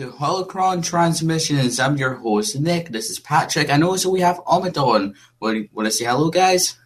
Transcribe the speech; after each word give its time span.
to 0.00 0.08
Holocron 0.12 0.82
Transmissions. 0.82 1.78
I'm 1.78 1.98
your 1.98 2.14
host, 2.14 2.58
Nick. 2.58 2.88
This 2.88 3.10
is 3.10 3.18
Patrick, 3.18 3.68
and 3.68 3.84
also 3.84 4.08
we 4.08 4.20
have 4.20 4.40
Amadon. 4.46 5.14
Want 5.40 5.68
to 5.76 5.90
say 5.90 6.06
hello, 6.06 6.30
guys? 6.30 6.78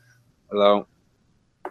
Hello. 0.50 0.88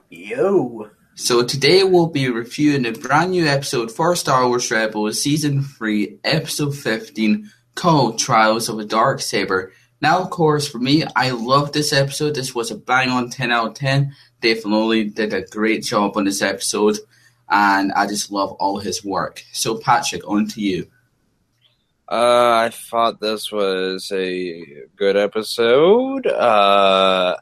Yo. 0.10 0.90
So 1.16 1.44
today 1.44 1.84
we'll 1.84 2.08
be 2.08 2.30
reviewing 2.30 2.86
a 2.86 2.94
brand 2.94 3.32
new 3.32 3.46
episode 3.46 3.92
for 3.92 4.16
Star 4.16 4.48
Wars 4.48 4.72
Rebels 4.72 5.22
Season 5.22 5.62
3, 5.62 6.20
Episode 6.24 6.78
15, 6.78 7.52
called 7.76 8.20
Trials 8.20 8.70
of 8.70 8.80
a 8.80 8.86
Dark 8.86 9.20
Saber. 9.20 9.74
Now, 10.00 10.22
of 10.22 10.30
course, 10.30 10.66
for 10.66 10.80
me, 10.80 11.04
I 11.14 11.32
love 11.32 11.74
this 11.74 11.92
episode. 11.92 12.36
This 12.36 12.56
was 12.56 12.72
a 12.72 12.78
bang 12.78 13.10
on 13.10 13.30
10 13.30 13.52
out 13.52 13.68
of 13.68 13.74
10. 13.74 14.16
Dave 14.40 14.64
Filoni 14.64 15.14
did 15.14 15.34
a 15.34 15.46
great 15.46 15.84
job 15.84 16.16
on 16.16 16.24
this 16.24 16.42
episode 16.42 17.00
and 17.50 17.92
I 17.92 18.08
just 18.08 18.32
love 18.32 18.54
all 18.54 18.80
his 18.80 19.04
work. 19.04 19.44
So, 19.52 19.78
Patrick, 19.78 20.26
on 20.26 20.48
to 20.48 20.62
you. 20.62 20.88
Uh, 22.14 22.66
I 22.66 22.70
thought 22.70 23.20
this 23.20 23.52
was 23.52 24.12
a 24.14 24.86
good 24.96 25.18
episode. 25.18 26.28
Uh, 26.28 27.36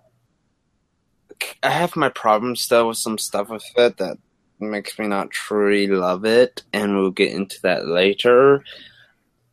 I 1.62 1.70
have 1.70 1.98
my 1.98 2.07
problems 2.07 2.62
still 2.62 2.88
with 2.88 2.98
some 2.98 3.17
stuff 3.17 3.49
with 3.49 3.65
it 3.76 3.98
that 3.98 4.17
makes 4.62 4.98
me 4.98 5.07
not 5.07 5.29
truly 5.29 5.87
love 5.87 6.23
it, 6.23 6.63
and 6.71 6.95
we'll 6.95 7.12
get 7.12 7.34
into 7.34 7.62
that 7.63 7.85
later. 7.85 8.63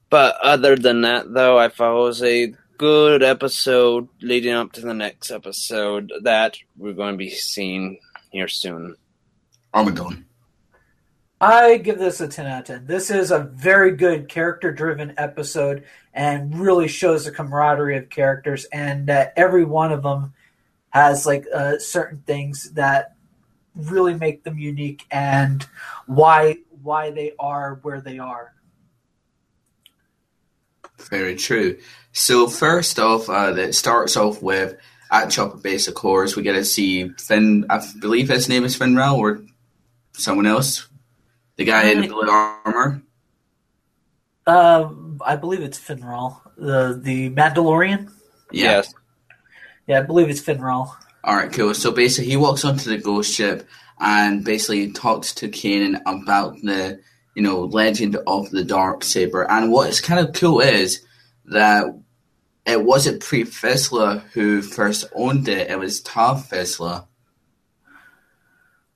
But 0.08 0.36
other 0.40 0.76
than 0.76 1.00
that, 1.00 1.34
though, 1.34 1.58
I 1.58 1.68
thought 1.68 1.98
it 1.98 2.04
was 2.04 2.22
a 2.22 2.54
good 2.76 3.24
episode 3.24 4.08
leading 4.22 4.54
up 4.54 4.70
to 4.74 4.82
the 4.82 4.94
next 4.94 5.32
episode 5.32 6.12
that 6.22 6.58
we're 6.76 6.92
going 6.92 7.14
to 7.14 7.18
be 7.18 7.30
seeing 7.30 7.98
here 8.30 8.46
soon. 8.46 8.94
Armageddon. 9.74 10.27
I 11.40 11.76
give 11.76 11.98
this 11.98 12.20
a 12.20 12.26
10 12.26 12.46
out 12.46 12.60
of 12.60 12.66
10. 12.66 12.86
This 12.86 13.10
is 13.10 13.30
a 13.30 13.38
very 13.38 13.92
good 13.92 14.28
character 14.28 14.72
driven 14.72 15.14
episode 15.16 15.84
and 16.12 16.58
really 16.58 16.88
shows 16.88 17.24
the 17.24 17.30
camaraderie 17.30 17.96
of 17.96 18.10
characters, 18.10 18.64
and 18.72 19.08
uh, 19.08 19.26
every 19.36 19.64
one 19.64 19.92
of 19.92 20.02
them 20.02 20.32
has 20.90 21.26
like 21.26 21.44
uh, 21.54 21.78
certain 21.78 22.22
things 22.26 22.72
that 22.72 23.14
really 23.76 24.14
make 24.14 24.42
them 24.42 24.58
unique 24.58 25.04
and 25.12 25.64
why 26.06 26.56
why 26.82 27.10
they 27.10 27.32
are 27.38 27.78
where 27.82 28.00
they 28.00 28.18
are. 28.18 28.52
Very 31.10 31.36
true. 31.36 31.78
So 32.12 32.48
first 32.48 32.98
off, 32.98 33.28
uh, 33.28 33.54
it 33.56 33.74
starts 33.74 34.16
off 34.16 34.42
with 34.42 34.76
at 35.10 35.30
Chopper 35.30 35.56
Base, 35.56 35.88
of 35.88 35.94
course, 35.94 36.36
we 36.36 36.42
get 36.42 36.52
to 36.54 36.64
see 36.64 37.08
Finn. 37.10 37.66
I 37.70 37.82
believe 38.00 38.28
his 38.28 38.48
name 38.48 38.64
is 38.64 38.76
Fenn 38.76 38.96
Rau 38.96 39.16
or 39.16 39.42
someone 40.12 40.46
else. 40.46 40.87
The 41.58 41.64
guy 41.64 41.90
in 41.90 42.00
the 42.00 42.06
blue 42.06 42.30
armor. 42.30 43.02
Uh, 44.46 44.90
I 45.20 45.34
believe 45.34 45.60
it's 45.60 45.76
Fenn 45.76 46.00
Rau, 46.00 46.40
the 46.56 46.98
the 47.02 47.30
Mandalorian. 47.30 48.10
Yeah. 48.52 48.62
Yes. 48.62 48.94
Yeah, 49.88 49.98
I 49.98 50.02
believe 50.02 50.30
it's 50.30 50.40
Fenn 50.40 50.60
Rau. 50.60 50.94
All 51.24 51.36
right, 51.36 51.52
cool. 51.52 51.74
So 51.74 51.90
basically, 51.90 52.30
he 52.30 52.36
walks 52.36 52.64
onto 52.64 52.88
the 52.88 52.96
ghost 52.96 53.34
ship 53.34 53.68
and 53.98 54.44
basically 54.44 54.92
talks 54.92 55.34
to 55.34 55.48
Kanan 55.48 56.00
about 56.06 56.54
the 56.62 57.00
you 57.34 57.42
know 57.42 57.64
legend 57.64 58.16
of 58.28 58.50
the 58.50 58.62
dark 58.62 59.02
saber. 59.02 59.50
And 59.50 59.72
what's 59.72 60.00
kind 60.00 60.24
of 60.24 60.34
cool 60.34 60.60
is 60.60 61.04
that 61.46 61.86
it 62.64 62.84
wasn't 62.84 63.20
Pre 63.20 63.42
Vizsla 63.42 64.20
who 64.32 64.62
first 64.62 65.06
owned 65.12 65.48
it; 65.48 65.70
it 65.70 65.78
was 65.80 66.02
Tarre 66.02 66.36
Vizsla. 66.36 67.07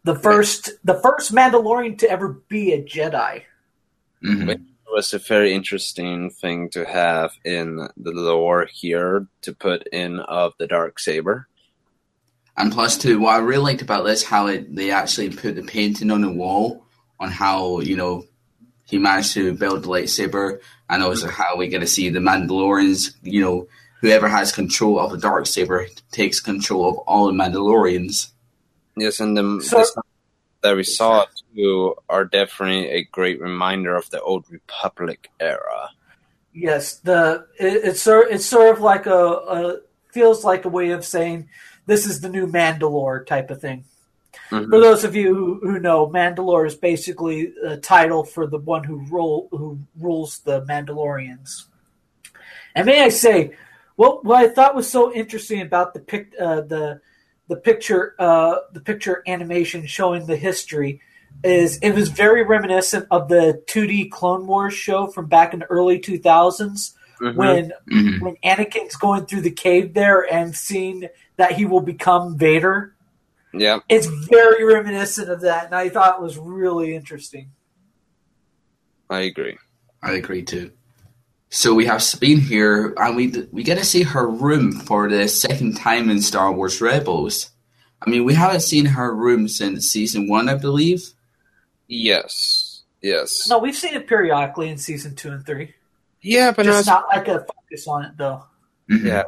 The 0.05 0.15
first 0.17 0.71
the 0.85 1.01
first 1.01 1.33
Mandalorian 1.33 1.99
to 1.99 2.11
ever 2.11 2.29
be 2.49 2.73
a 2.73 2.83
Jedi. 2.83 3.43
Mhm. 4.25 4.51
It 4.51 4.61
was 4.93 5.15
a 5.15 5.19
very 5.19 5.53
interesting 5.55 6.31
thing 6.31 6.69
to 6.71 6.85
have 6.85 7.33
in 7.45 7.77
the 7.97 8.11
lore 8.13 8.67
here 8.71 9.27
to 9.43 9.53
put 9.53 9.87
in 9.89 10.19
of 10.21 10.55
the 10.59 10.67
dark 10.67 10.99
saber. 10.99 11.49
And 12.57 12.73
plus, 12.73 12.99
too, 12.99 13.21
what 13.21 13.37
I 13.37 13.39
really 13.39 13.65
liked 13.65 13.83
about 13.83 14.05
this, 14.05 14.23
how 14.25 14.49
it, 14.49 14.75
they 14.75 14.91
actually 14.91 15.31
put 15.31 15.55
the 15.55 15.63
painting 15.63 16.11
on 16.11 16.21
the 16.21 16.31
wall 16.31 16.85
on 17.19 17.31
how 17.31 17.81
you 17.81 17.97
know 17.97 18.27
he 18.85 18.99
managed 18.99 19.33
to 19.35 19.55
build 19.55 19.85
the 19.85 19.89
lightsaber, 19.89 20.61
and 20.91 21.03
also 21.03 21.29
how 21.29 21.57
we 21.57 21.69
get 21.69 21.79
to 21.79 21.87
see 21.87 22.11
the 22.11 22.19
Mandalorians. 22.19 23.15
You 23.23 23.41
know, 23.41 23.69
whoever 24.01 24.29
has 24.29 24.53
control 24.53 24.99
of 24.99 25.13
the 25.13 25.19
dark 25.19 25.47
saber 25.47 25.87
takes 26.11 26.41
control 26.41 26.89
of 26.89 26.97
all 27.07 27.27
the 27.27 27.33
Mandalorians. 27.33 28.32
Yes, 28.97 29.21
and 29.21 29.37
the, 29.37 29.61
So- 29.63 29.79
the 29.79 30.03
that 30.63 30.77
we 30.77 30.85
saw 30.85 31.27
too 31.57 31.95
are 32.09 32.25
definitely 32.25 32.89
a 32.89 33.05
great 33.05 33.41
reminder 33.41 33.97
of 33.97 34.09
the 34.11 34.21
old 34.23 34.47
Republic 34.51 35.31
era. 35.41 35.91
Yes, 36.55 36.97
the 36.97 37.47
it, 37.59 37.85
it's 37.85 38.03
sort 38.03 38.31
it's 38.31 38.47
sort 38.47 38.75
of 38.75 38.81
like 38.81 39.07
a, 39.07 39.19
a 39.19 39.77
feels 40.13 40.45
like 40.45 40.65
a 40.65 40.69
way 40.69 40.91
of 40.91 41.05
saying 41.05 41.49
this 41.87 42.07
is 42.07 42.21
the 42.21 42.29
new 42.29 42.47
Mandalore 42.47 43.27
type 43.27 43.51
of 43.51 43.61
thing. 43.61 43.85
Mhm. 44.51 44.69
For 44.71 44.81
those 44.81 45.03
of 45.03 45.17
you 45.17 45.35
who, 45.35 45.61
who 45.63 45.79
know, 45.81 46.07
Mandalore 46.07 46.67
is 46.67 46.75
basically 46.75 47.55
a 47.65 47.77
title 47.79 48.23
for 48.23 48.47
the 48.47 48.59
one 48.59 48.85
who 48.85 49.05
rule 49.07 49.49
who 49.51 49.79
rules 49.99 50.39
the 50.41 50.63
Mandalorians. 50.63 51.65
And 52.75 52.87
may 52.87 53.03
I 53.03 53.09
say, 53.09 53.57
what 53.97 54.25
what 54.25 54.45
I 54.45 54.49
thought 54.49 54.75
was 54.77 54.89
so 54.89 55.13
interesting 55.13 55.61
about 55.63 55.95
the 55.95 56.01
pic, 56.01 56.33
uh, 56.39 56.61
the 56.61 57.01
the 57.53 57.61
picture 57.61 58.15
uh, 58.19 58.57
the 58.73 58.81
picture 58.81 59.23
animation 59.27 59.85
showing 59.87 60.25
the 60.25 60.37
history 60.37 61.03
is 61.45 61.79
it 61.83 61.91
was 61.93 62.09
very 62.09 62.43
reminiscent 62.43 63.07
of 63.11 63.29
the 63.29 63.63
2D 63.67 64.11
Clone 64.11 64.47
Wars 64.47 64.73
show 64.73 65.07
from 65.07 65.27
back 65.27 65.53
in 65.53 65.61
the 65.61 65.67
early 65.67 65.99
2000s 65.99 66.95
Mhm. 67.21 67.35
when 67.37 67.73
Mhm. 67.87 68.21
when 68.23 68.37
Anakin's 68.43 68.97
going 68.97 69.27
through 69.27 69.43
the 69.43 69.51
cave 69.51 69.93
there 69.93 70.23
and 70.33 70.57
seeing 70.57 71.09
that 71.37 71.53
he 71.53 71.67
will 71.67 71.83
become 71.83 72.39
Vader. 72.39 72.95
Yeah, 73.53 73.81
It's 73.91 74.07
very 74.07 74.65
reminiscent 74.65 75.29
of 75.29 75.43
that, 75.43 75.67
and 75.67 75.75
I 75.75 75.91
thought 75.91 76.17
it 76.17 76.23
was 76.23 76.39
really 76.39 76.95
interesting. 76.95 77.51
I 79.11 79.21
agree. 79.21 79.59
I 80.03 80.13
agree 80.13 80.43
too. 80.43 80.73
So 81.55 81.75
we 81.75 81.85
have 81.85 82.03
Sabine 82.03 82.41
here, 82.41 82.95
and 82.97 83.15
we 83.15 83.29
we 83.53 83.63
get 83.63 83.77
to 83.77 83.85
see 83.85 84.05
her 84.05 84.27
room 84.27 84.73
for 84.73 85.11
the 85.11 85.29
second 85.29 85.77
time 85.77 86.09
in 86.09 86.23
Star 86.23 86.51
Wars 86.51 86.81
Rebels. 86.81 87.51
I 88.01 88.09
mean, 88.09 88.25
we 88.25 88.33
haven't 88.33 88.61
seen 88.63 88.87
her 88.87 89.15
room 89.15 89.49
since 89.49 89.87
season 89.87 90.29
one, 90.31 90.49
I 90.49 90.55
believe. 90.55 91.03
Yes, 91.89 92.85
yes. 93.03 93.47
No, 93.51 93.59
we've 93.59 93.77
seen 93.77 93.93
it 93.93 94.07
periodically 94.09 94.71
in 94.71 94.79
season 94.79 95.15
two 95.15 95.31
and 95.31 95.45
three. 95.45 95.75
Yeah, 96.23 96.53
but 96.53 96.65
Just 96.65 96.87
not. 96.87 97.05
not 97.11 97.17
like 97.19 97.29
a 97.29 97.41
focus 97.45 97.87
on 97.87 98.07
it 98.07 98.13
though. 98.17 98.45
Mhm. 98.91 99.05
Yeah, 99.05 99.25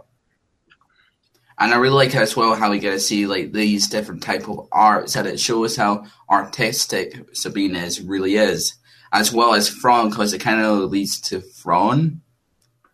And 1.59 1.75
I 1.75 1.77
really 1.77 1.95
like 2.07 2.15
as 2.15 2.35
well 2.35 2.55
how 2.55 2.71
we 2.71 2.79
get 2.79 2.93
to 2.93 3.01
see 3.01 3.27
like 3.27 3.53
these 3.53 3.87
different 3.87 4.23
type 4.23 4.49
of 4.49 4.67
arts 4.73 5.13
that 5.13 5.27
it 5.27 5.39
shows 5.39 5.77
how 5.77 6.07
artistic 6.31 7.23
Sabine 7.35 7.77
is 7.77 8.01
really 8.01 8.37
is, 8.37 8.75
as 9.15 9.33
well 9.33 9.55
as 9.55 9.71
Thrawn 9.71 10.11
because 10.11 10.35
it 10.35 10.41
kind 10.41 10.61
of 10.61 10.91
leads 10.91 11.19
to 11.23 11.41
Thrawn, 11.41 12.21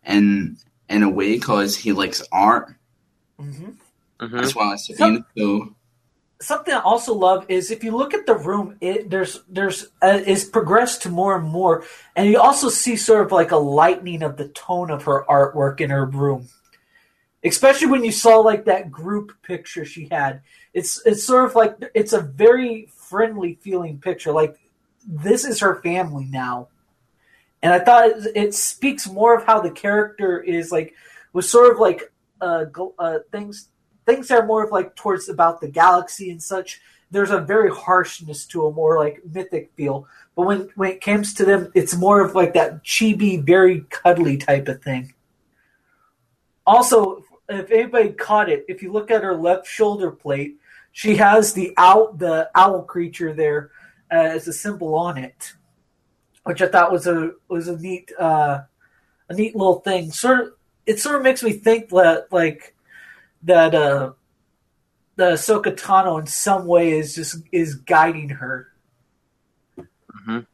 and 0.03 0.55
in 0.89 1.03
a 1.03 1.09
way 1.09 1.33
because 1.33 1.75
he 1.75 1.91
likes 1.91 2.21
art 2.31 2.75
hmm 3.39 3.71
Mhm. 4.21 4.41
as 4.41 4.55
well 4.55 4.71
as 4.71 4.85
Sabine. 4.85 5.25
So 5.37 5.75
Something 6.41 6.73
I 6.73 6.79
also 6.81 7.13
love 7.13 7.45
is 7.49 7.69
if 7.69 7.83
you 7.83 7.95
look 7.95 8.13
at 8.15 8.25
the 8.25 8.35
room, 8.35 8.75
it 8.81 9.09
there's 9.11 9.41
there's 9.47 9.87
uh, 10.01 10.21
is 10.25 10.43
progressed 10.43 11.03
to 11.03 11.09
more 11.09 11.35
and 11.37 11.47
more, 11.47 11.83
and 12.15 12.27
you 12.29 12.39
also 12.39 12.67
see 12.69 12.95
sort 12.95 13.23
of 13.25 13.31
like 13.31 13.51
a 13.51 13.57
lightening 13.57 14.23
of 14.23 14.37
the 14.37 14.47
tone 14.49 14.89
of 14.89 15.03
her 15.03 15.23
artwork 15.29 15.81
in 15.81 15.89
her 15.91 16.05
room. 16.05 16.47
especially 17.43 17.87
when 17.87 18.03
you 18.03 18.11
saw 18.11 18.37
like 18.39 18.65
that 18.65 18.91
group 18.91 19.31
picture 19.41 19.85
she 19.85 20.07
had. 20.11 20.41
It's 20.73 21.01
it's 21.05 21.23
sort 21.23 21.45
of 21.45 21.55
like 21.55 21.75
it's 21.95 22.13
a 22.13 22.21
very 22.21 22.87
friendly 22.95 23.55
feeling 23.61 23.99
picture. 23.99 24.31
Like 24.31 24.59
this 25.07 25.45
is 25.45 25.59
her 25.59 25.81
family 25.81 26.25
now, 26.25 26.69
and 27.61 27.73
I 27.73 27.79
thought 27.79 28.11
it, 28.35 28.53
speaks 28.53 29.07
more 29.07 29.35
of 29.35 29.45
how 29.45 29.61
the 29.61 29.71
character 29.71 30.39
is 30.39 30.71
like 30.71 30.93
was 31.33 31.49
sort 31.49 31.71
of 31.71 31.79
like 31.79 32.11
uh, 32.41 32.65
uh 32.99 33.19
things 33.31 33.69
things 34.05 34.27
that 34.27 34.39
are 34.39 34.45
more 34.45 34.63
of 34.63 34.71
like 34.71 34.95
towards 34.95 35.29
about 35.29 35.61
the 35.61 35.67
galaxy 35.67 36.31
and 36.31 36.41
such. 36.41 36.81
There's 37.11 37.31
a 37.31 37.39
very 37.39 37.69
harshness 37.69 38.45
to 38.47 38.67
a 38.67 38.71
more 38.71 38.97
like 38.97 39.21
mythic 39.25 39.71
feel. 39.75 40.07
But 40.35 40.45
when 40.45 40.69
when 40.75 40.91
it 40.91 41.01
comes 41.01 41.33
to 41.35 41.45
them, 41.45 41.71
it's 41.75 41.95
more 41.95 42.21
of 42.21 42.35
like 42.35 42.53
that 42.53 42.83
chibi, 42.83 43.43
very 43.43 43.81
cuddly 43.89 44.37
type 44.37 44.67
of 44.67 44.81
thing. 44.81 45.13
Also, 46.65 47.23
if 47.49 47.69
anybody 47.71 48.09
caught 48.09 48.49
it, 48.49 48.65
if 48.67 48.81
you 48.81 48.91
look 48.91 49.11
at 49.11 49.23
her 49.23 49.35
left 49.35 49.67
shoulder 49.67 50.11
plate, 50.11 50.57
she 50.91 51.15
has 51.15 51.53
the 51.53 51.73
owl, 51.77 52.13
the 52.13 52.49
owl 52.55 52.83
creature 52.83 53.33
there 53.33 53.71
as 54.11 54.47
a 54.47 54.53
symbol 54.53 54.93
on 54.93 55.17
it, 55.17 55.53
which 56.43 56.61
I 56.61 56.67
thought 56.67 56.91
was 56.91 57.07
a 57.07 57.31
was 57.47 57.67
a 57.67 57.77
neat 57.79 58.11
uh, 58.19 58.59
a 59.29 59.33
neat 59.33 59.55
little 59.55 59.79
thing. 59.79 60.11
Sort 60.11 60.39
of, 60.41 60.53
it 60.85 60.99
sort 60.99 61.15
of 61.15 61.23
makes 61.23 61.41
me 61.41 61.53
think 61.53 61.89
that 61.89 62.27
like 62.31 62.75
that 63.43 63.73
uh, 63.73 64.11
the 65.15 65.31
Ahsoka 65.31 65.75
Tano 65.75 66.19
in 66.19 66.27
some 66.27 66.67
way 66.67 66.91
is 66.91 67.15
just 67.15 67.37
is 67.51 67.75
guiding 67.75 68.29
her. 68.29 68.67
Mhm. 70.27 70.45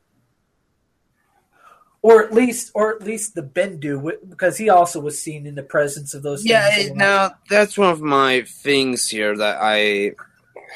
or 2.03 2.23
at 2.23 2.31
least, 2.33 2.71
or 2.73 2.95
at 2.95 3.01
least 3.03 3.35
the 3.35 3.41
Bendu, 3.41 4.11
because 4.29 4.55
he 4.57 4.69
also 4.69 5.01
was 5.01 5.21
seen 5.21 5.45
in 5.45 5.55
the 5.55 5.63
presence 5.63 6.13
of 6.13 6.23
those. 6.23 6.45
Yeah, 6.45 6.69
things. 6.73 6.95
now 6.95 7.31
that's 7.49 7.77
one 7.77 7.89
of 7.89 7.99
my 7.99 8.43
things 8.43 9.09
here 9.09 9.35
that 9.35 9.57
I 9.59 10.13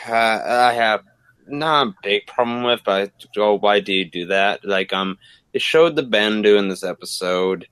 ha- 0.04 0.44
I 0.45 0.74
have 0.74 1.04
not 1.48 1.88
a 1.88 1.94
big 2.04 2.28
problem 2.28 2.64
with, 2.64 2.82
but 2.84 3.12
go, 3.36 3.56
why 3.58 3.80
do 3.80 3.94
you 3.94 4.06
do 4.06 4.28
that? 4.28 4.64
Like, 4.66 4.94
um, 4.94 5.18
it 5.54 5.62
showed 5.62 5.96
the 5.96 6.04
Bendu 6.04 6.58
in 6.58 6.70
this 6.70 6.84
episode, 6.84 7.68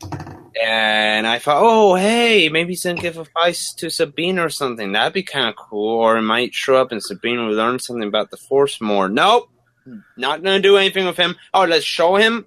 and 0.61 1.25
I 1.25 1.39
thought, 1.39 1.61
oh, 1.63 1.95
hey, 1.95 2.49
maybe 2.49 2.73
he's 2.73 2.83
gonna 2.83 2.99
give 2.99 3.17
advice 3.17 3.73
to 3.75 3.89
Sabine 3.89 4.39
or 4.39 4.49
something. 4.49 4.91
That'd 4.91 5.13
be 5.13 5.23
kind 5.23 5.47
of 5.47 5.55
cool. 5.55 5.99
Or 5.99 6.17
it 6.17 6.21
might 6.23 6.53
show 6.53 6.75
up 6.75 6.91
and 6.91 7.01
Sabine 7.03 7.37
will 7.45 7.53
learn 7.53 7.79
something 7.79 8.07
about 8.07 8.31
the 8.31 8.37
Force 8.37 8.81
more. 8.81 9.07
Nope, 9.07 9.49
not 10.17 10.43
gonna 10.43 10.59
do 10.59 10.75
anything 10.77 11.05
with 11.05 11.17
him. 11.17 11.35
Oh, 11.53 11.63
let's 11.65 11.85
show 11.85 12.15
him. 12.15 12.45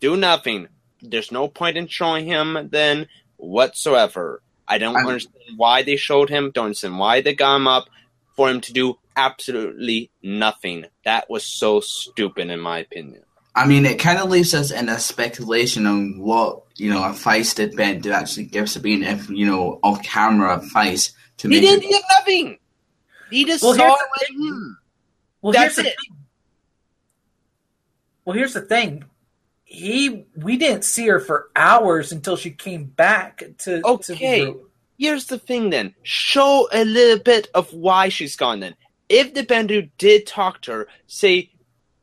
Do 0.00 0.16
nothing. 0.16 0.68
There's 1.00 1.32
no 1.32 1.48
point 1.48 1.76
in 1.78 1.86
showing 1.86 2.26
him 2.26 2.68
then 2.70 3.06
whatsoever. 3.36 4.42
I 4.68 4.78
don't 4.78 4.96
I'm- 4.96 5.06
understand 5.06 5.56
why 5.56 5.82
they 5.82 5.96
showed 5.96 6.28
him. 6.28 6.50
Don't 6.52 6.66
understand 6.66 6.98
why 6.98 7.20
they 7.20 7.34
got 7.34 7.56
him 7.56 7.68
up 7.68 7.88
for 8.34 8.48
him 8.50 8.60
to 8.62 8.72
do 8.72 8.98
absolutely 9.16 10.10
nothing. 10.22 10.86
That 11.04 11.28
was 11.30 11.44
so 11.46 11.80
stupid, 11.80 12.50
in 12.50 12.60
my 12.60 12.78
opinion. 12.80 13.22
I 13.54 13.66
mean, 13.66 13.86
it 13.86 13.98
kind 14.00 14.18
of 14.18 14.28
leaves 14.30 14.52
us 14.54 14.70
in 14.72 14.88
a 14.88 14.98
speculation 14.98 15.86
on 15.86 16.18
what 16.18 16.62
you 16.76 16.90
know 16.92 17.04
advice 17.04 17.54
did 17.54 17.74
Bendu 17.74 18.10
actually 18.12 18.46
give 18.46 18.68
Sabine, 18.68 19.04
if 19.04 19.30
you 19.30 19.46
know, 19.46 19.78
off 19.82 20.02
camera 20.02 20.56
advice 20.58 21.12
to 21.38 21.48
me. 21.48 21.56
He 21.56 21.60
make. 21.60 21.70
didn't 21.70 21.84
it- 21.84 21.90
get 21.90 22.02
nothing. 22.18 22.58
He 23.30 23.44
just 23.44 23.62
Well, 23.62 23.74
saw 23.74 23.82
here's 23.84 23.94
it 23.94 23.98
the 24.28 24.34
with 24.36 24.46
him. 24.48 24.78
Well, 25.42 25.52
That's 25.52 25.76
here's 25.76 25.76
the 25.76 25.82
it. 25.92 25.96
thing. 26.08 26.16
Well, 28.24 28.36
here's 28.36 28.54
the 28.54 28.60
thing. 28.62 29.04
He, 29.64 30.26
we 30.36 30.56
didn't 30.56 30.84
see 30.84 31.06
her 31.08 31.20
for 31.20 31.48
hours 31.56 32.12
until 32.12 32.36
she 32.36 32.50
came 32.50 32.84
back 32.84 33.38
to. 33.58 33.80
to 33.80 33.86
Okay. 33.86 34.40
the 34.40 34.52
group. 34.52 34.70
Here's 35.04 35.26
the 35.26 35.38
thing 35.38 35.68
then. 35.68 35.94
Show 36.02 36.66
a 36.72 36.82
little 36.82 37.22
bit 37.22 37.48
of 37.52 37.70
why 37.74 38.08
she's 38.08 38.36
gone 38.36 38.60
then. 38.60 38.74
If 39.10 39.34
the 39.34 39.42
Bendu 39.42 39.90
did 39.98 40.26
talk 40.26 40.62
to 40.62 40.72
her, 40.72 40.88
say, 41.06 41.50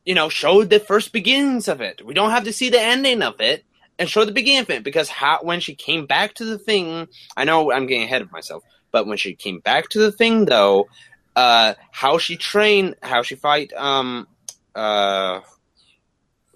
you 0.04 0.14
know, 0.14 0.28
show 0.28 0.62
the 0.62 0.78
first 0.78 1.12
beginnings 1.12 1.66
of 1.66 1.80
it. 1.80 2.06
We 2.06 2.14
don't 2.14 2.30
have 2.30 2.44
to 2.44 2.52
see 2.52 2.70
the 2.70 2.80
ending 2.80 3.22
of 3.22 3.40
it 3.40 3.64
and 3.98 4.08
show 4.08 4.24
the 4.24 4.30
beginning 4.30 4.60
of 4.60 4.70
it 4.70 4.84
because 4.84 5.08
how, 5.08 5.40
when 5.42 5.58
she 5.58 5.74
came 5.74 6.06
back 6.06 6.34
to 6.34 6.44
the 6.44 6.58
thing, 6.60 7.08
I 7.36 7.42
know 7.42 7.72
I'm 7.72 7.88
getting 7.88 8.04
ahead 8.04 8.22
of 8.22 8.30
myself, 8.30 8.62
but 8.92 9.08
when 9.08 9.18
she 9.18 9.34
came 9.34 9.58
back 9.58 9.88
to 9.88 9.98
the 9.98 10.12
thing 10.12 10.44
though, 10.44 10.86
uh, 11.34 11.74
how 11.90 12.18
she 12.18 12.36
trained, 12.36 12.94
how 13.02 13.22
she 13.22 13.34
fight, 13.34 13.72
um, 13.72 14.28
uh, 14.76 15.40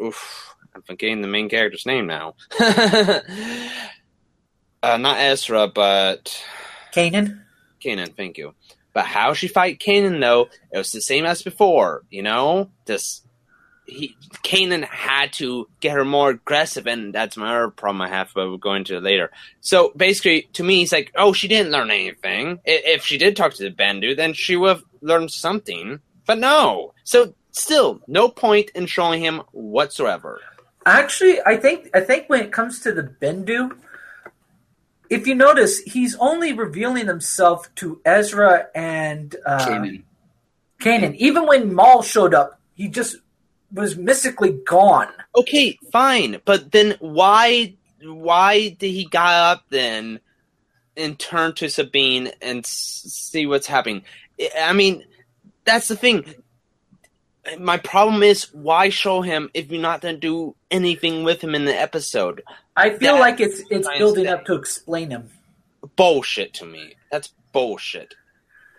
oof, 0.01 0.55
I'm 0.77 0.83
forgetting 0.83 1.23
the 1.23 1.27
main 1.27 1.49
character's 1.49 1.87
name 1.87 2.07
now. 2.07 2.37
uh, 4.87 4.97
not 4.97 5.19
Ezra, 5.19 5.67
but 5.69 6.43
Kanan. 6.95 7.43
Kanan, 7.85 8.17
thank 8.17 8.39
you. 8.39 8.55
But 8.93 9.07
how 9.07 9.35
she 9.35 9.49
fight 9.49 9.79
Kanan 9.79 10.21
though, 10.21 10.49
it 10.73 10.79
was 10.79 10.93
the 10.93 11.01
same 11.01 11.27
as 11.27 11.43
before, 11.43 12.03
you 12.11 12.23
know? 12.23 12.71
This 12.85 13.23
he 13.87 14.17
Kanan 14.43 14.85
had 14.85 15.33
to 15.35 15.69
get 15.81 15.93
her 15.93 16.05
more 16.05 16.31
aggressive 16.31 16.87
and 16.87 17.15
that's 17.15 17.37
my 17.37 17.57
other 17.57 17.71
problem 17.71 18.03
I 18.03 18.09
have, 18.09 18.31
but 18.35 18.49
we'll 18.49 18.59
go 18.59 18.75
into 18.75 18.97
it 18.97 19.03
later. 19.03 19.31
So 19.61 19.93
basically 19.97 20.49
to 20.55 20.65
me 20.65 20.83
it's 20.83 20.93
like, 20.93 21.13
oh 21.17 21.33
she 21.33 21.49
didn't 21.49 21.73
learn 21.73 21.91
anything. 21.91 22.61
If 22.65 23.05
she 23.05 23.19
did 23.19 23.37
talk 23.37 23.55
to 23.55 23.63
the 23.65 23.71
Bendu, 23.71 24.17
then 24.17 24.33
she 24.33 24.57
would 24.57 24.69
have 24.69 24.85
learned 25.01 25.31
something. 25.31 26.01
But 26.27 26.39
no. 26.39 26.95
So 27.05 27.35
still, 27.53 28.01
no 28.07 28.29
point 28.29 28.71
in 28.75 28.87
showing 28.87 29.23
him 29.23 29.43
whatsoever. 29.53 30.41
Actually, 30.87 31.41
I 31.45 31.57
think 31.57 31.91
I 31.95 32.01
think 32.01 32.29
when 32.29 32.41
it 32.41 32.53
comes 32.53 32.81
to 32.81 32.93
the 32.93 33.03
Bendu, 33.03 33.77
if 35.11 35.27
you 35.27 35.35
notice, 35.35 35.81
he's 35.81 36.15
only 36.17 36.53
revealing 36.53 37.07
himself 37.07 37.73
to 37.77 38.01
Ezra 38.05 38.67
and 38.75 39.35
uh, 39.47 39.67
Kanan. 39.67 40.03
Kanan. 40.81 41.15
Even 41.17 41.47
when 41.47 41.75
Maul 41.75 42.03
showed 42.03 42.35
up, 42.35 42.61
he 42.75 42.89
just 42.89 43.17
was 43.73 43.97
mystically 43.97 44.53
gone. 44.53 45.09
Okay, 45.35 45.79
fine, 45.93 46.41
but 46.45 46.71
then 46.73 46.97
why 47.01 47.75
why 48.03 48.69
did 48.69 48.91
he 48.91 49.07
got 49.07 49.33
up 49.57 49.65
then 49.71 50.21
and 50.97 51.19
turn 51.19 51.55
to 51.55 51.69
Sabine 51.69 52.31
and 52.41 52.61
s- 52.61 53.03
see 53.09 53.47
what's 53.47 53.67
happening? 53.67 54.05
I- 54.41 54.51
I 54.69 54.73
mean, 54.73 55.05
that's 55.65 55.89
the 55.89 55.97
thing. 55.97 56.25
My 57.59 57.79
problem 57.79 58.23
is 58.23 58.53
why 58.53 58.89
show 58.89 59.23
him 59.23 59.51
if 59.55 59.71
you're 59.71 59.81
not 59.81 60.01
gonna 60.01 60.17
do 60.17 60.55
anything 60.71 61.25
with 61.25 61.43
him 61.43 61.55
in 61.55 61.65
the 61.65 61.75
episode? 61.75 62.43
I 62.77 62.91
feel 62.91 63.19
like 63.19 63.41
it's 63.41 63.63
it's 63.71 63.89
building 63.99 64.27
up 64.27 64.45
to 64.47 64.55
explain 64.55 65.11
him. 65.11 65.31
Bullshit 65.97 66.55
to 66.55 66.67
me. 66.67 66.95
That's 67.11 67.33
bullshit. 67.53 68.15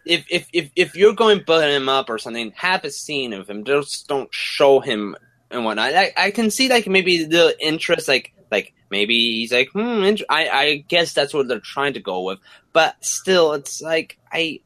If 0.06 0.26
if 0.30 0.48
if 0.54 0.72
if 0.76 0.96
you're 0.96 1.16
going 1.16 1.40
to 1.40 1.46
build 1.46 1.64
him 1.64 1.90
up 1.90 2.10
or 2.10 2.18
something, 2.18 2.54
have 2.56 2.84
a 2.86 2.92
scene 2.92 3.34
of 3.34 3.50
him. 3.50 3.64
Just 3.66 4.08
don't 4.08 4.34
show 4.34 4.80
him 4.80 5.16
and 5.50 5.66
whatnot. 5.66 5.96
I 5.96 6.14
I 6.16 6.32
can 6.32 6.52
see 6.52 6.70
like 6.70 6.88
maybe 6.88 7.24
the 7.24 7.56
interest, 7.60 8.08
like 8.08 8.34
like 8.52 8.74
maybe 8.90 9.16
he's 9.16 9.52
like, 9.52 9.70
hmm. 9.72 10.04
I 10.30 10.50
I 10.50 10.86
guess 10.88 11.14
that's 11.14 11.34
what 11.34 11.48
they're 11.48 11.60
trying 11.60 11.94
to 11.94 12.00
go 12.00 12.22
with. 12.22 12.40
But 12.72 13.04
still, 13.04 13.54
it's 13.54 13.82
like 13.82 14.18
I 14.32 14.62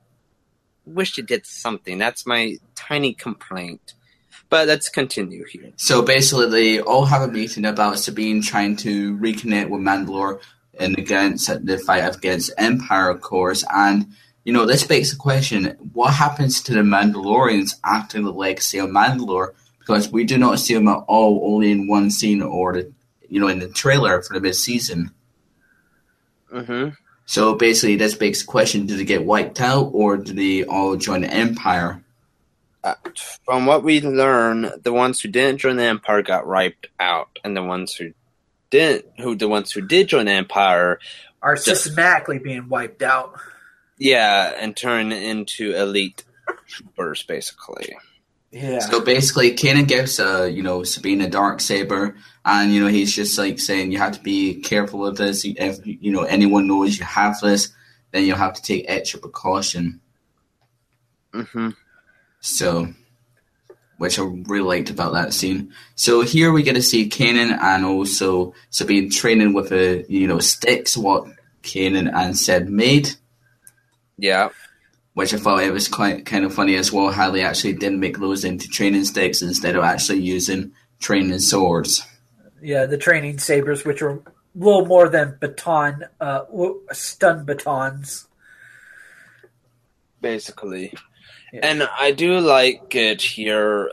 wish 0.93 1.17
it 1.17 1.25
did 1.25 1.45
something. 1.45 1.97
That's 1.97 2.25
my 2.25 2.57
tiny 2.75 3.13
complaint. 3.13 3.93
But 4.49 4.67
let's 4.67 4.89
continue 4.89 5.45
here. 5.45 5.71
So 5.77 6.01
basically, 6.01 6.49
they 6.49 6.81
all 6.81 7.05
have 7.05 7.21
a 7.21 7.31
meeting 7.31 7.65
about 7.65 7.99
Sabine 7.99 8.41
trying 8.41 8.75
to 8.77 9.17
reconnect 9.17 9.69
with 9.69 9.81
Mandalore 9.81 10.41
and 10.77 10.97
against 10.97 11.47
the 11.65 11.77
fight 11.77 12.15
against 12.15 12.51
Empire, 12.57 13.09
of 13.09 13.21
course. 13.21 13.63
And 13.73 14.07
you 14.43 14.51
know, 14.51 14.65
this 14.65 14.83
begs 14.85 15.11
the 15.11 15.17
question: 15.17 15.77
What 15.93 16.13
happens 16.13 16.61
to 16.63 16.73
the 16.73 16.81
Mandalorians 16.81 17.75
after 17.83 18.21
the 18.21 18.31
legacy 18.31 18.79
of 18.79 18.89
Mandalore? 18.89 19.53
Because 19.79 20.11
we 20.11 20.23
do 20.23 20.37
not 20.37 20.59
see 20.59 20.73
them 20.73 20.87
at 20.87 21.03
all, 21.07 21.41
only 21.53 21.71
in 21.71 21.87
one 21.87 22.11
scene 22.11 22.41
or 22.41 22.73
the, 22.73 22.91
you 23.29 23.39
know, 23.39 23.47
in 23.47 23.59
the 23.59 23.69
trailer 23.69 24.21
for 24.21 24.33
the 24.33 24.39
mid-season. 24.39 25.11
hmm 26.51 26.89
So 27.31 27.55
basically, 27.55 27.95
this 27.95 28.13
begs 28.13 28.41
the 28.41 28.45
question: 28.45 28.87
Did 28.87 28.99
they 28.99 29.05
get 29.05 29.23
wiped 29.23 29.61
out, 29.61 29.91
or 29.93 30.17
did 30.17 30.35
they 30.35 30.65
all 30.65 30.97
join 30.97 31.21
the 31.21 31.33
Empire? 31.33 32.03
Uh, 32.83 32.95
from 33.45 33.65
what 33.65 33.85
we 33.85 34.01
learn, 34.01 34.69
the 34.83 34.91
ones 34.91 35.21
who 35.21 35.29
didn't 35.29 35.59
join 35.59 35.77
the 35.77 35.83
Empire 35.85 36.21
got 36.23 36.45
wiped 36.45 36.87
out, 36.99 37.39
and 37.41 37.55
the 37.55 37.63
ones 37.63 37.93
who 37.95 38.11
didn't, 38.69 39.05
who 39.17 39.35
the 39.35 39.47
ones 39.47 39.71
who 39.71 39.79
did 39.79 40.09
join 40.09 40.25
the 40.25 40.33
Empire, 40.33 40.99
Are 41.41 41.55
Just- 41.55 41.67
systematically 41.67 42.37
being 42.37 42.67
wiped 42.67 43.01
out. 43.01 43.39
yeah, 43.97 44.53
and 44.59 44.75
turn 44.75 45.13
into 45.13 45.73
elite 45.73 46.25
troopers, 46.67 47.23
basically. 47.23 47.95
Yeah. 48.51 48.79
So 48.79 48.99
basically, 48.99 49.53
Kanan 49.53 49.87
gives 49.87 50.19
uh, 50.19 50.49
you 50.51 50.63
know 50.63 50.83
Sabine 50.83 51.21
a 51.21 51.29
dark 51.29 51.61
saber, 51.61 52.17
and 52.45 52.73
you 52.73 52.81
know 52.81 52.87
he's 52.87 53.13
just 53.13 53.37
like 53.37 53.59
saying 53.59 53.91
you 53.91 53.97
have 53.99 54.13
to 54.13 54.21
be 54.21 54.61
careful 54.61 54.99
with 54.99 55.17
this. 55.17 55.43
If 55.45 55.79
you 55.85 56.11
know 56.11 56.23
anyone 56.23 56.67
knows 56.67 56.97
you 56.97 57.05
have 57.05 57.39
this, 57.39 57.69
then 58.11 58.25
you'll 58.25 58.37
have 58.37 58.53
to 58.53 58.61
take 58.61 58.85
extra 58.87 59.19
precaution. 59.19 60.01
hmm 61.33 61.69
So, 62.41 62.93
which 63.97 64.17
I 64.19 64.23
really 64.23 64.65
liked 64.67 64.89
about 64.89 65.13
that 65.13 65.33
scene. 65.33 65.73
So 65.95 66.21
here 66.21 66.51
we 66.51 66.63
get 66.63 66.73
to 66.73 66.81
see 66.81 67.09
Kanan 67.09 67.57
and 67.61 67.85
also 67.85 68.53
Sabine 68.69 69.09
training 69.09 69.53
with 69.53 69.71
a 69.71 70.05
you 70.09 70.27
know 70.27 70.39
sticks 70.39 70.97
what 70.97 71.25
Kanan 71.63 72.11
and 72.13 72.37
said 72.37 72.69
made, 72.69 73.11
Yeah, 74.17 74.49
which 75.13 75.33
I 75.33 75.37
thought 75.37 75.63
it 75.63 75.71
was 75.73 75.87
quite 75.87 76.25
kind 76.25 76.45
of 76.45 76.53
funny 76.53 76.75
as 76.75 76.91
well 76.91 77.11
how 77.11 77.31
they 77.31 77.43
actually 77.43 77.73
did 77.73 77.93
make 77.93 78.17
those 78.17 78.43
into 78.45 78.67
training 78.67 79.05
sticks 79.05 79.41
instead 79.41 79.75
of 79.75 79.83
actually 79.83 80.19
using 80.19 80.73
training 80.99 81.39
swords. 81.39 82.03
Yeah, 82.61 82.85
the 82.85 82.97
training 82.97 83.39
sabers, 83.39 83.83
which 83.85 84.01
are 84.01 84.11
a 84.11 84.21
little 84.55 84.85
more 84.85 85.09
than 85.09 85.37
baton, 85.39 86.05
uh, 86.19 86.43
stun 86.91 87.45
batons. 87.45 88.27
basically. 90.21 90.93
Yeah. 91.51 91.59
And 91.63 91.89
I 91.99 92.11
do 92.11 92.39
like 92.39 92.95
it 92.95 93.21
here. 93.21 93.91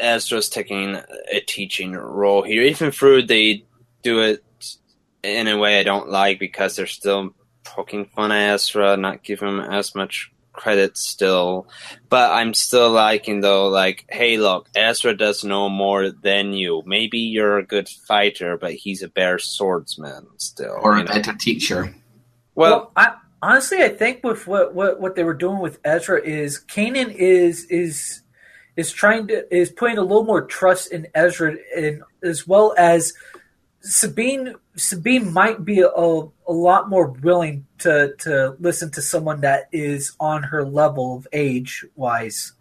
Ezra's 0.00 0.48
taking 0.48 1.00
a 1.32 1.40
teaching 1.40 1.92
role 1.92 2.42
here, 2.42 2.62
even 2.62 2.90
through 2.90 3.22
they 3.26 3.64
do 4.02 4.20
it 4.20 4.44
in 5.22 5.48
a 5.48 5.56
way 5.58 5.78
I 5.78 5.82
don't 5.82 6.10
like 6.10 6.38
because 6.38 6.76
they're 6.76 6.86
still 6.86 7.34
poking 7.64 8.06
fun 8.06 8.32
at 8.32 8.54
Ezra, 8.54 8.96
not 8.96 9.22
giving 9.22 9.48
him 9.48 9.60
as 9.60 9.94
much 9.94 10.30
credit 10.52 10.96
still. 10.96 11.66
But 12.08 12.32
I'm 12.32 12.54
still 12.54 12.90
liking 12.90 13.40
though, 13.40 13.68
like, 13.68 14.04
hey, 14.08 14.36
look, 14.38 14.68
Ezra 14.74 15.16
does 15.16 15.44
know 15.44 15.68
more 15.68 16.10
than 16.10 16.52
you. 16.52 16.82
Maybe 16.86 17.18
you're 17.18 17.58
a 17.58 17.66
good 17.66 17.88
fighter, 17.88 18.56
but 18.56 18.74
he's 18.74 19.02
a 19.02 19.08
better 19.08 19.38
swordsman 19.38 20.26
still. 20.36 20.78
Or 20.80 20.94
you 20.96 21.02
a 21.02 21.04
know? 21.04 21.14
better 21.14 21.34
teacher. 21.34 21.94
well, 22.54 22.70
Well, 22.70 22.92
I, 22.96 23.14
honestly, 23.42 23.82
I 23.82 23.88
think 23.88 24.24
with 24.24 24.46
what, 24.46 24.74
what 24.74 25.00
what 25.00 25.14
they 25.14 25.24
were 25.24 25.34
doing 25.34 25.60
with 25.60 25.78
Ezra 25.84 26.20
is 26.20 26.62
Kanan 26.68 27.12
is 27.12 27.64
is 27.64 28.22
is 28.76 28.92
trying 28.92 29.28
to 29.28 29.54
is 29.54 29.70
putting 29.70 29.98
a 29.98 30.02
little 30.02 30.24
more 30.24 30.42
trust 30.42 30.92
in 30.92 31.06
Ezra, 31.14 31.56
and 31.76 32.02
as 32.22 32.46
well 32.46 32.74
as 32.78 33.12
Sabine 33.82 34.54
Sabine 34.76 35.32
might 35.32 35.64
be 35.64 35.80
a, 35.80 35.88
a 35.88 36.52
lot 36.52 36.88
more 36.88 37.08
willing 37.08 37.66
to 37.78 38.14
to 38.18 38.56
listen 38.60 38.90
to 38.92 39.02
someone 39.02 39.40
that 39.40 39.68
is 39.72 40.12
on 40.20 40.42
her 40.42 40.64
level 40.64 41.16
of 41.16 41.26
age 41.32 41.84
wise, 41.96 42.52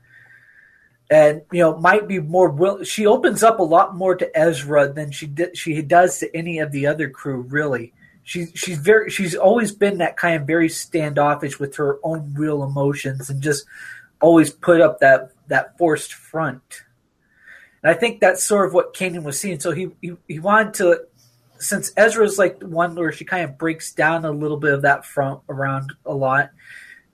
and 1.10 1.42
you 1.52 1.60
know 1.60 1.78
might 1.78 2.08
be 2.08 2.20
more 2.20 2.50
will. 2.50 2.84
She 2.84 3.06
opens 3.06 3.44
up 3.44 3.60
a 3.60 3.64
lot 3.64 3.96
more 3.96 4.16
to 4.16 4.38
Ezra 4.38 4.92
than 4.92 5.12
she 5.12 5.28
did 5.28 5.58
she 5.58 5.82
does 5.82 6.20
to 6.20 6.34
any 6.36 6.60
of 6.60 6.72
the 6.72 6.88
other 6.88 7.10
crew. 7.10 7.42
Really, 7.42 7.94
she 8.24 8.48
she's 8.56 8.78
very 8.78 9.10
she's 9.10 9.36
always 9.36 9.74
been 9.74 9.98
that 9.98 10.16
kind 10.16 10.40
of 10.40 10.48
very 10.48 10.70
standoffish 10.70 11.60
with 11.60 11.76
her 11.76 12.00
own 12.02 12.34
real 12.34 12.64
emotions 12.64 13.30
and 13.30 13.42
just 13.42 13.66
always 14.22 14.52
put 14.52 14.80
up 14.80 15.02
that 15.02 15.32
that 15.48 15.78
forced 15.78 16.14
front. 16.14 16.84
And 17.84 17.92
I 17.92 17.94
think 17.94 18.20
that's 18.20 18.44
sort 18.44 18.68
of 18.68 18.74
what 18.74 18.94
Kanan 18.94 19.24
was 19.24 19.40
seeing. 19.40 19.60
So 19.60 19.72
he, 19.72 19.90
he, 20.02 20.16
he 20.28 20.40
wanted 20.40 20.74
to, 20.76 21.06
since 21.60 21.92
Ezra's 21.96 22.38
like 22.38 22.62
one 22.62 22.96
where 22.96 23.12
she 23.12 23.26
kind 23.26 23.44
of 23.44 23.58
breaks 23.58 23.94
down 23.94 24.26
a 24.26 24.32
little 24.32 24.58
bit 24.58 24.74
of 24.74 24.82
that 24.84 25.06
front 25.06 25.42
around 25.50 25.94
a 26.06 26.14
lot, 26.14 26.52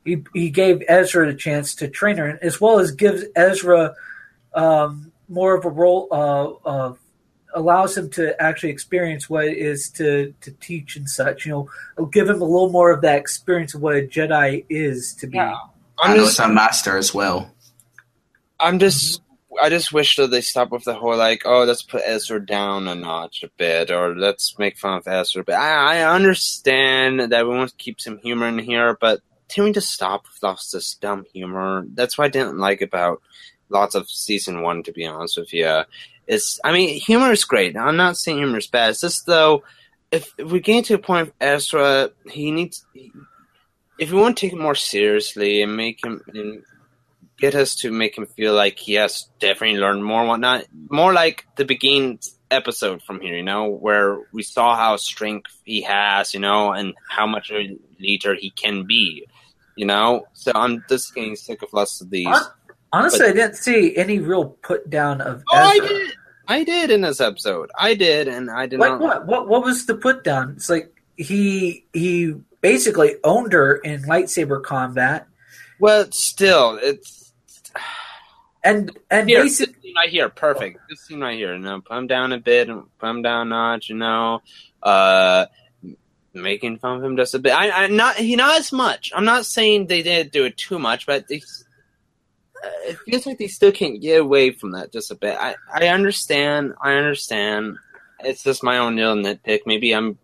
he, 0.03 0.23
he 0.33 0.49
gave 0.49 0.83
Ezra 0.87 1.27
the 1.27 1.37
chance 1.37 1.75
to 1.75 1.87
train 1.87 2.17
her, 2.17 2.39
as 2.41 2.61
well 2.61 2.79
as 2.79 2.91
gives 2.91 3.25
Ezra 3.35 3.95
um, 4.53 5.11
more 5.27 5.55
of 5.55 5.65
a 5.65 5.69
role 5.69 6.07
uh, 6.11 6.69
of 6.69 6.99
allows 7.55 7.97
him 7.97 8.09
to 8.09 8.39
actually 8.41 8.69
experience 8.69 9.29
what 9.29 9.45
it 9.45 9.57
is 9.57 9.89
to 9.89 10.33
to 10.41 10.51
teach 10.51 10.95
and 10.95 11.09
such. 11.09 11.45
You 11.45 11.51
know, 11.51 11.69
It'll 11.97 12.05
give 12.05 12.29
him 12.29 12.41
a 12.41 12.45
little 12.45 12.69
more 12.69 12.91
of 12.91 13.01
that 13.01 13.17
experience 13.17 13.73
of 13.73 13.81
what 13.81 13.95
a 13.95 14.01
Jedi 14.01 14.65
is 14.69 15.15
to 15.15 15.27
be. 15.27 15.37
Yeah. 15.37 15.55
I 15.97 16.15
know 16.15 16.25
it's 16.25 16.39
a 16.39 16.49
master 16.49 16.97
as 16.97 17.13
well. 17.13 17.51
I'm 18.59 18.79
just 18.79 19.21
I 19.61 19.69
just 19.69 19.93
wish 19.93 20.15
that 20.15 20.31
they 20.31 20.41
stop 20.41 20.71
with 20.71 20.83
the 20.83 20.93
whole 20.93 21.17
like, 21.17 21.43
oh, 21.45 21.63
let's 21.63 21.81
put 21.81 22.01
Ezra 22.05 22.43
down 22.45 22.87
a 22.87 22.95
notch 22.95 23.43
a 23.43 23.49
bit, 23.57 23.91
or 23.91 24.15
let's 24.15 24.57
make 24.57 24.77
fun 24.77 24.97
of 24.97 25.07
Ezra. 25.07 25.43
But 25.43 25.55
I, 25.55 25.99
I 25.99 26.15
understand 26.15 27.19
that 27.31 27.47
we 27.47 27.55
want 27.55 27.71
to 27.71 27.75
keep 27.77 27.99
some 27.99 28.17
humor 28.19 28.47
in 28.47 28.59
here, 28.59 28.97
but 28.99 29.21
can 29.49 29.63
we 29.63 29.71
just 29.71 29.91
stop 29.91 30.25
with 30.25 30.43
all 30.43 30.57
this 30.71 30.95
dumb 30.95 31.25
humor? 31.33 31.85
That's 31.93 32.17
what 32.17 32.25
I 32.25 32.29
didn't 32.29 32.57
like 32.57 32.81
about 32.81 33.21
lots 33.69 33.95
of 33.95 34.09
season 34.09 34.61
one. 34.61 34.83
To 34.83 34.91
be 34.91 35.05
honest 35.05 35.37
with 35.37 35.53
you, 35.53 35.83
it's 36.27 36.59
I 36.63 36.71
mean, 36.71 36.99
humor 36.99 37.31
is 37.31 37.45
great. 37.45 37.77
I'm 37.77 37.97
not 37.97 38.17
saying 38.17 38.37
humor 38.37 38.57
is 38.57 38.67
bad. 38.67 38.91
It's 38.91 39.01
just 39.01 39.25
though, 39.25 39.63
if, 40.11 40.33
if 40.37 40.51
we 40.51 40.59
get 40.59 40.85
to 40.85 40.95
a 40.95 40.99
point 40.99 41.27
of 41.27 41.33
Ezra, 41.39 42.11
he 42.29 42.51
needs. 42.51 42.85
He, 42.93 43.11
if 43.97 44.11
we 44.11 44.19
want 44.19 44.37
to 44.37 44.41
take 44.41 44.53
it 44.53 44.59
more 44.59 44.75
seriously 44.75 45.61
and 45.61 45.77
make 45.77 46.03
him 46.03 46.21
and 46.33 46.63
get 47.37 47.55
us 47.55 47.75
to 47.75 47.91
make 47.91 48.17
him 48.17 48.25
feel 48.25 48.53
like 48.53 48.77
he 48.77 48.93
has 48.93 49.29
definitely 49.39 49.79
learned 49.79 50.03
more 50.03 50.21
and 50.21 50.29
whatnot. 50.29 50.65
More 50.89 51.13
like 51.13 51.45
the 51.55 51.65
beginning 51.65 52.19
episode 52.51 53.01
from 53.01 53.19
here, 53.19 53.35
you 53.35 53.43
know, 53.43 53.69
where 53.69 54.19
we 54.31 54.43
saw 54.43 54.75
how 54.75 54.95
strength 54.97 55.51
he 55.63 55.81
has, 55.81 56.33
you 56.33 56.39
know, 56.39 56.71
and 56.71 56.93
how 57.09 57.27
much 57.27 57.51
a 57.51 57.77
leader 57.99 58.35
he 58.35 58.49
can 58.51 58.85
be, 58.85 59.25
you 59.75 59.85
know. 59.85 60.25
So 60.33 60.51
I'm 60.55 60.83
just 60.87 61.13
getting 61.13 61.35
sick 61.35 61.61
of 61.61 61.73
lots 61.73 62.01
of 62.01 62.09
these. 62.09 62.27
Honestly, 62.93 63.19
but, 63.19 63.29
I 63.29 63.33
didn't 63.33 63.55
see 63.55 63.95
any 63.97 64.19
real 64.19 64.45
put 64.45 64.89
down 64.89 65.21
of. 65.21 65.43
Oh, 65.51 65.57
Ezra. 65.57 65.85
I 65.85 65.87
did. 65.87 66.11
I 66.47 66.63
did 66.63 66.91
in 66.91 67.01
this 67.01 67.19
episode. 67.19 67.71
I 67.77 67.95
did, 67.95 68.27
and 68.27 68.51
I 68.51 68.67
did 68.67 68.79
like 68.79 68.91
not. 68.91 69.01
What? 69.01 69.25
What? 69.25 69.47
What 69.49 69.63
was 69.63 69.85
the 69.87 69.95
put 69.95 70.23
down? 70.23 70.53
It's 70.55 70.69
like 70.69 70.93
he 71.17 71.85
he 71.91 72.35
basically 72.61 73.15
owned 73.23 73.53
her 73.53 73.77
in 73.77 74.03
lightsaber 74.03 74.63
combat. 74.63 75.27
Well, 75.79 76.09
still, 76.11 76.79
it's 76.81 77.24
and 78.65 78.97
and 79.11 79.29
here, 79.29 79.43
basically, 79.43 79.93
right 79.95 80.09
here, 80.09 80.27
perfect. 80.27 80.79
This 80.89 81.01
scene 81.01 81.21
right 81.21 81.37
here, 81.37 81.53
you 81.53 81.61
know, 81.61 81.81
put 81.81 81.97
him 81.97 82.07
down 82.07 82.33
a 82.33 82.39
bit, 82.39 82.67
and 82.67 82.83
put 82.97 83.09
him 83.09 83.21
down 83.21 83.47
a 83.47 83.49
notch, 83.51 83.89
you 83.89 83.95
know, 83.95 84.41
uh, 84.81 85.45
making 86.33 86.79
fun 86.79 86.97
of 86.97 87.03
him 87.03 87.15
just 87.15 87.35
a 87.35 87.39
bit. 87.39 87.53
I, 87.53 87.83
I 87.83 87.87
not 87.87 88.15
he 88.15 88.35
not 88.35 88.59
as 88.59 88.71
much. 88.71 89.11
I'm 89.15 89.23
not 89.23 89.45
saying 89.45 89.85
they 89.87 90.01
did 90.01 90.31
do 90.31 90.45
it 90.45 90.57
too 90.57 90.79
much, 90.79 91.05
but 91.05 91.27
they, 91.27 91.37
uh, 92.63 92.69
it 92.87 92.97
feels 93.05 93.27
like 93.27 93.37
they 93.37 93.47
still 93.47 93.71
can't 93.71 94.01
get 94.01 94.19
away 94.19 94.51
from 94.51 94.71
that 94.71 94.91
just 94.91 95.11
a 95.11 95.15
bit. 95.15 95.37
I 95.39 95.55
I 95.71 95.89
understand. 95.89 96.73
I 96.81 96.93
understand. 96.93 97.77
It's 98.21 98.43
just 98.43 98.63
my 98.63 98.79
own 98.79 98.95
little 98.95 99.15
nitpick. 99.15 99.61
Maybe 99.67 99.93
I'm 99.93 100.17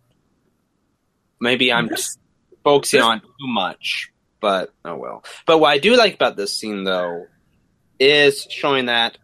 maybe 1.40 1.72
I'm 1.72 1.90
just 1.90 2.18
focusing 2.64 3.02
on 3.02 3.22
too 3.22 3.48
much, 3.48 4.12
but 4.40 4.74
oh 4.84 4.96
well. 4.96 5.24
But 5.46 5.60
what 5.60 5.70
I 5.70 5.78
do 5.78 5.96
like 5.96 6.16
about 6.16 6.38
this 6.38 6.54
scene 6.54 6.84
though 6.86 7.28
is 8.02 8.48
showing 8.50 8.88
that 8.88 9.18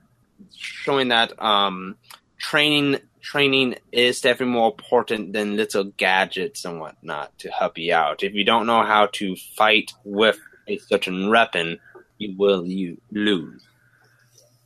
showing 0.56 1.08
that 1.08 1.42
um, 1.42 1.98
training 2.38 3.00
training 3.22 3.76
is 3.92 4.22
definitely 4.22 4.54
more 4.54 4.72
important 4.72 5.34
than 5.34 5.58
little 5.58 5.86
gadgets 5.98 6.64
and 6.64 6.80
whatnot 6.80 7.38
to 7.40 7.50
help 7.50 7.78
you 7.78 7.94
out. 7.94 8.24
If 8.24 8.34
you 8.34 8.46
don't 8.46 8.68
know 8.68 8.84
how 8.84 9.08
to 9.14 9.36
fight 9.36 9.92
with 10.06 10.40
a 10.68 10.78
certain 10.78 11.30
weapon, 11.30 11.80
you 12.20 12.36
will 12.38 12.66
you 12.66 13.02
lose. 13.12 13.64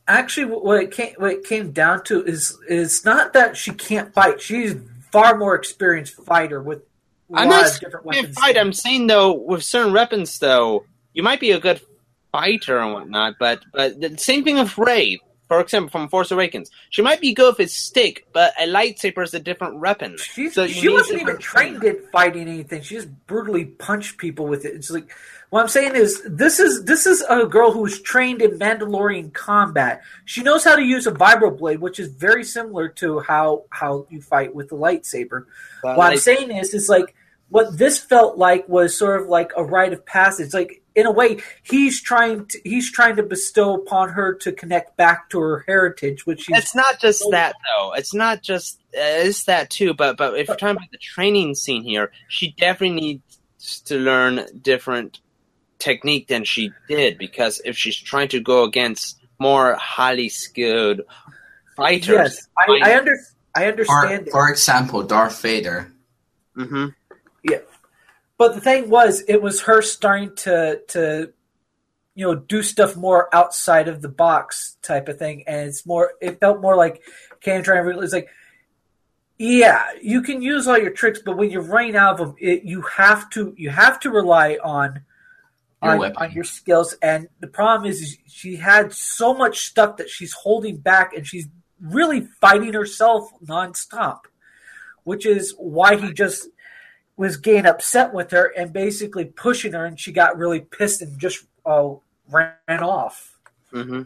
Actually, 0.06 0.46
what 0.46 0.82
it 0.82 0.90
came 0.90 1.14
what 1.16 1.32
it 1.32 1.44
came 1.44 1.72
down 1.72 2.04
to 2.04 2.22
is 2.22 2.58
is 2.68 3.04
not 3.06 3.32
that 3.32 3.56
she 3.56 3.72
can't 3.72 4.12
fight. 4.12 4.42
She's 4.42 4.74
far 5.10 5.38
more 5.38 5.54
experienced 5.54 6.14
fighter 6.16 6.62
with 6.62 6.82
a 7.32 7.38
I'm 7.38 7.48
lot 7.48 7.66
of 7.66 7.80
different 7.80 8.04
weapons. 8.04 8.38
Fight. 8.38 8.58
I'm 8.58 8.74
saying 8.74 9.06
though, 9.06 9.32
with 9.32 9.64
certain 9.64 9.94
weapons, 9.94 10.38
though, 10.38 10.84
you 11.14 11.22
might 11.22 11.40
be 11.40 11.52
a 11.52 11.58
good 11.58 11.80
fighter 12.32 12.78
and 12.78 12.92
whatnot, 12.94 13.34
but 13.38 13.62
but 13.72 14.00
the 14.00 14.16
same 14.18 14.42
thing 14.44 14.56
with 14.56 14.76
Rey. 14.76 15.20
For 15.48 15.60
example, 15.60 15.90
from 15.90 16.08
Force 16.08 16.30
Awakens, 16.30 16.70
she 16.88 17.02
might 17.02 17.20
be 17.20 17.34
good 17.34 17.58
with 17.58 17.66
a 17.66 17.70
stick, 17.70 18.26
but 18.32 18.54
a 18.58 18.66
lightsaber 18.66 19.22
is 19.22 19.34
a 19.34 19.38
different 19.38 19.80
weapon. 19.80 20.16
She's, 20.16 20.54
so 20.54 20.66
she 20.66 20.88
wasn't 20.88 21.20
even 21.20 21.36
trained 21.36 21.84
at 21.84 22.10
fighting 22.10 22.48
anything. 22.48 22.80
She 22.80 22.94
just 22.94 23.10
brutally 23.26 23.66
punched 23.66 24.16
people 24.16 24.46
with 24.46 24.64
it. 24.64 24.74
It's 24.74 24.90
like 24.90 25.12
what 25.50 25.60
I'm 25.60 25.68
saying 25.68 25.94
is 25.94 26.22
this 26.26 26.58
is 26.58 26.84
this 26.84 27.04
is 27.04 27.22
a 27.28 27.44
girl 27.44 27.70
who's 27.70 28.00
trained 28.00 28.40
in 28.40 28.58
Mandalorian 28.58 29.34
combat. 29.34 30.00
She 30.24 30.42
knows 30.42 30.64
how 30.64 30.74
to 30.74 30.82
use 30.82 31.06
a 31.06 31.12
vibroblade, 31.12 31.80
which 31.80 32.00
is 32.00 32.08
very 32.08 32.44
similar 32.44 32.88
to 32.88 33.20
how 33.20 33.64
how 33.68 34.06
you 34.08 34.22
fight 34.22 34.54
with 34.54 34.70
the 34.70 34.76
lightsaber. 34.76 35.44
But 35.82 35.98
what 35.98 36.12
I'm 36.12 36.16
saying 36.16 36.50
is, 36.50 36.72
is 36.72 36.88
like 36.88 37.14
what 37.50 37.76
this 37.76 37.98
felt 37.98 38.38
like 38.38 38.66
was 38.66 38.96
sort 38.96 39.20
of 39.20 39.28
like 39.28 39.52
a 39.54 39.62
rite 39.62 39.92
of 39.92 40.06
passage. 40.06 40.54
Like 40.54 40.81
in 40.94 41.06
a 41.06 41.10
way, 41.10 41.38
he's 41.62 42.02
trying 42.02 42.46
to 42.46 42.60
he's 42.64 42.90
trying 42.90 43.16
to 43.16 43.22
bestow 43.22 43.74
upon 43.74 44.10
her 44.10 44.34
to 44.34 44.52
connect 44.52 44.96
back 44.96 45.30
to 45.30 45.40
her 45.40 45.64
heritage, 45.66 46.26
which 46.26 46.46
it's 46.48 46.74
not 46.74 47.00
just 47.00 47.24
that 47.30 47.54
though. 47.76 47.92
It's 47.94 48.14
not 48.14 48.42
just 48.42 48.78
uh, 48.94 49.24
it's 49.24 49.44
that 49.44 49.70
too. 49.70 49.94
But 49.94 50.16
but 50.16 50.38
if 50.38 50.48
you're 50.48 50.56
talking 50.56 50.76
about 50.76 50.90
the 50.90 50.98
training 50.98 51.54
scene 51.54 51.82
here, 51.82 52.12
she 52.28 52.54
definitely 52.58 53.00
needs 53.00 53.80
to 53.86 53.98
learn 53.98 54.46
different 54.60 55.20
technique 55.78 56.28
than 56.28 56.44
she 56.44 56.72
did 56.88 57.18
because 57.18 57.60
if 57.64 57.76
she's 57.76 57.96
trying 57.96 58.28
to 58.28 58.40
go 58.40 58.64
against 58.64 59.18
more 59.38 59.74
highly 59.74 60.28
skilled 60.28 61.00
fighters, 61.76 62.08
yes, 62.08 62.48
I, 62.56 62.80
I, 62.84 62.98
under, 62.98 63.18
I 63.56 63.66
understand. 63.66 64.26
For, 64.26 64.32
for 64.32 64.50
example, 64.50 65.02
Darth 65.02 65.40
Vader. 65.40 65.90
Mm-hmm. 66.56 66.88
Yeah, 67.44 67.58
but 68.42 68.56
the 68.56 68.60
thing 68.60 68.90
was, 68.90 69.22
it 69.28 69.40
was 69.40 69.60
her 69.60 69.80
starting 69.82 70.34
to 70.34 70.80
to 70.88 71.32
you 72.16 72.26
know 72.26 72.34
do 72.34 72.60
stuff 72.60 72.96
more 72.96 73.32
outside 73.32 73.86
of 73.86 74.02
the 74.02 74.08
box 74.08 74.78
type 74.82 75.06
of 75.06 75.16
thing, 75.16 75.44
and 75.46 75.68
it's 75.68 75.86
more. 75.86 76.14
It 76.20 76.40
felt 76.40 76.60
more 76.60 76.74
like 76.74 77.02
can 77.40 77.62
trying 77.62 77.84
to 77.84 77.88
realize 77.88 78.12
like. 78.12 78.28
Yeah, 79.38 79.84
you 80.00 80.22
can 80.22 80.42
use 80.42 80.66
all 80.66 80.76
your 80.76 80.90
tricks, 80.90 81.20
but 81.24 81.36
when 81.36 81.52
you're 81.52 81.62
running 81.62 81.94
out 81.94 82.14
of 82.14 82.18
them, 82.18 82.34
it, 82.40 82.64
you 82.64 82.82
have 82.82 83.30
to 83.30 83.54
you 83.56 83.70
have 83.70 84.00
to 84.00 84.10
rely 84.10 84.58
on 84.60 85.02
on, 85.80 86.02
on, 86.16 86.32
your 86.32 86.42
skills. 86.42 86.96
And 87.00 87.28
the 87.38 87.46
problem 87.46 87.88
is, 87.88 88.00
is, 88.02 88.18
she 88.26 88.56
had 88.56 88.92
so 88.92 89.34
much 89.34 89.66
stuff 89.66 89.98
that 89.98 90.10
she's 90.10 90.32
holding 90.32 90.78
back, 90.78 91.14
and 91.14 91.24
she's 91.24 91.46
really 91.80 92.22
fighting 92.40 92.72
herself 92.72 93.30
nonstop, 93.44 94.22
which 95.04 95.26
is 95.26 95.54
why 95.58 95.94
he 95.94 96.12
just 96.12 96.48
was 97.22 97.36
getting 97.36 97.66
upset 97.66 98.12
with 98.12 98.32
her 98.32 98.52
and 98.56 98.72
basically 98.72 99.26
pushing 99.26 99.74
her, 99.74 99.86
and 99.86 99.98
she 99.98 100.10
got 100.10 100.36
really 100.36 100.58
pissed 100.58 101.02
and 101.02 101.20
just 101.20 101.44
uh, 101.64 101.90
ran 102.28 102.58
off. 102.68 103.38
Mm-hmm. 103.72 104.02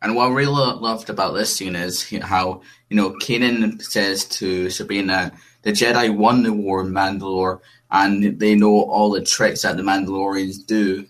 And 0.00 0.14
what 0.14 0.30
I 0.30 0.32
really 0.32 0.52
loved 0.52 1.10
about 1.10 1.34
this 1.34 1.54
scene 1.54 1.74
is 1.74 2.08
how 2.22 2.62
you 2.88 2.96
know 2.96 3.14
Kanan 3.14 3.82
says 3.82 4.26
to 4.26 4.70
Sabina, 4.70 5.32
"The 5.62 5.72
Jedi 5.72 6.16
won 6.16 6.44
the 6.44 6.52
war 6.52 6.82
in 6.82 6.92
Mandalore, 6.92 7.60
and 7.90 8.38
they 8.38 8.54
know 8.54 8.82
all 8.82 9.10
the 9.10 9.20
tricks 9.20 9.62
that 9.62 9.76
the 9.76 9.82
Mandalorians 9.82 10.64
do." 10.64 11.04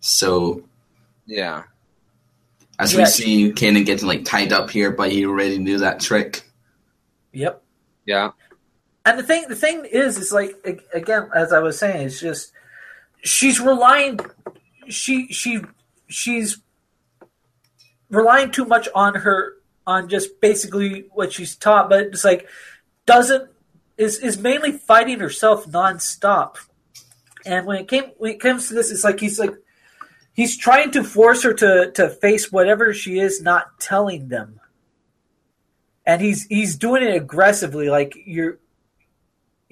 So, 0.00 0.64
yeah. 1.24 1.62
As 2.80 2.92
yeah. 2.92 2.98
we 2.98 3.06
see 3.06 3.52
Kanan 3.52 3.86
getting 3.86 4.08
like 4.08 4.24
tied 4.24 4.52
up 4.52 4.70
here, 4.70 4.90
but 4.90 5.12
he 5.12 5.24
already 5.24 5.58
knew 5.58 5.78
that 5.78 6.00
trick. 6.00 6.42
Yep. 7.32 7.62
Yeah 8.06 8.30
and 9.04 9.18
the 9.18 9.22
thing 9.22 9.44
the 9.48 9.56
thing 9.56 9.84
is 9.84 10.16
is 10.18 10.32
like 10.32 10.54
again 10.94 11.28
as 11.34 11.52
i 11.52 11.58
was 11.58 11.78
saying 11.78 12.06
it's 12.06 12.20
just 12.20 12.52
she's 13.22 13.60
relying 13.60 14.18
she 14.88 15.28
she 15.28 15.60
she's 16.08 16.58
relying 18.10 18.50
too 18.50 18.64
much 18.64 18.88
on 18.94 19.14
her 19.14 19.54
on 19.86 20.08
just 20.08 20.40
basically 20.40 21.06
what 21.12 21.32
she's 21.32 21.56
taught 21.56 21.88
but 21.88 22.00
it's 22.00 22.24
like 22.24 22.48
doesn't 23.06 23.48
is 23.96 24.18
is 24.18 24.38
mainly 24.38 24.72
fighting 24.72 25.20
herself 25.20 25.66
nonstop. 25.66 26.56
And 27.44 27.66
when 27.66 27.78
it 27.78 27.88
came 27.88 28.04
when 28.18 28.32
it 28.32 28.40
comes 28.40 28.68
to 28.68 28.74
this, 28.74 28.90
it's 28.90 29.04
like 29.04 29.20
he's 29.20 29.38
like 29.38 29.54
he's 30.32 30.56
trying 30.56 30.90
to 30.92 31.04
force 31.04 31.42
her 31.42 31.54
to 31.54 31.90
to 31.92 32.08
face 32.08 32.52
whatever 32.52 32.92
she 32.92 33.18
is 33.18 33.42
not 33.42 33.80
telling 33.80 34.28
them. 34.28 34.60
And 36.06 36.20
he's 36.20 36.46
he's 36.46 36.76
doing 36.76 37.02
it 37.02 37.14
aggressively, 37.14 37.88
like 37.88 38.14
you're 38.24 38.58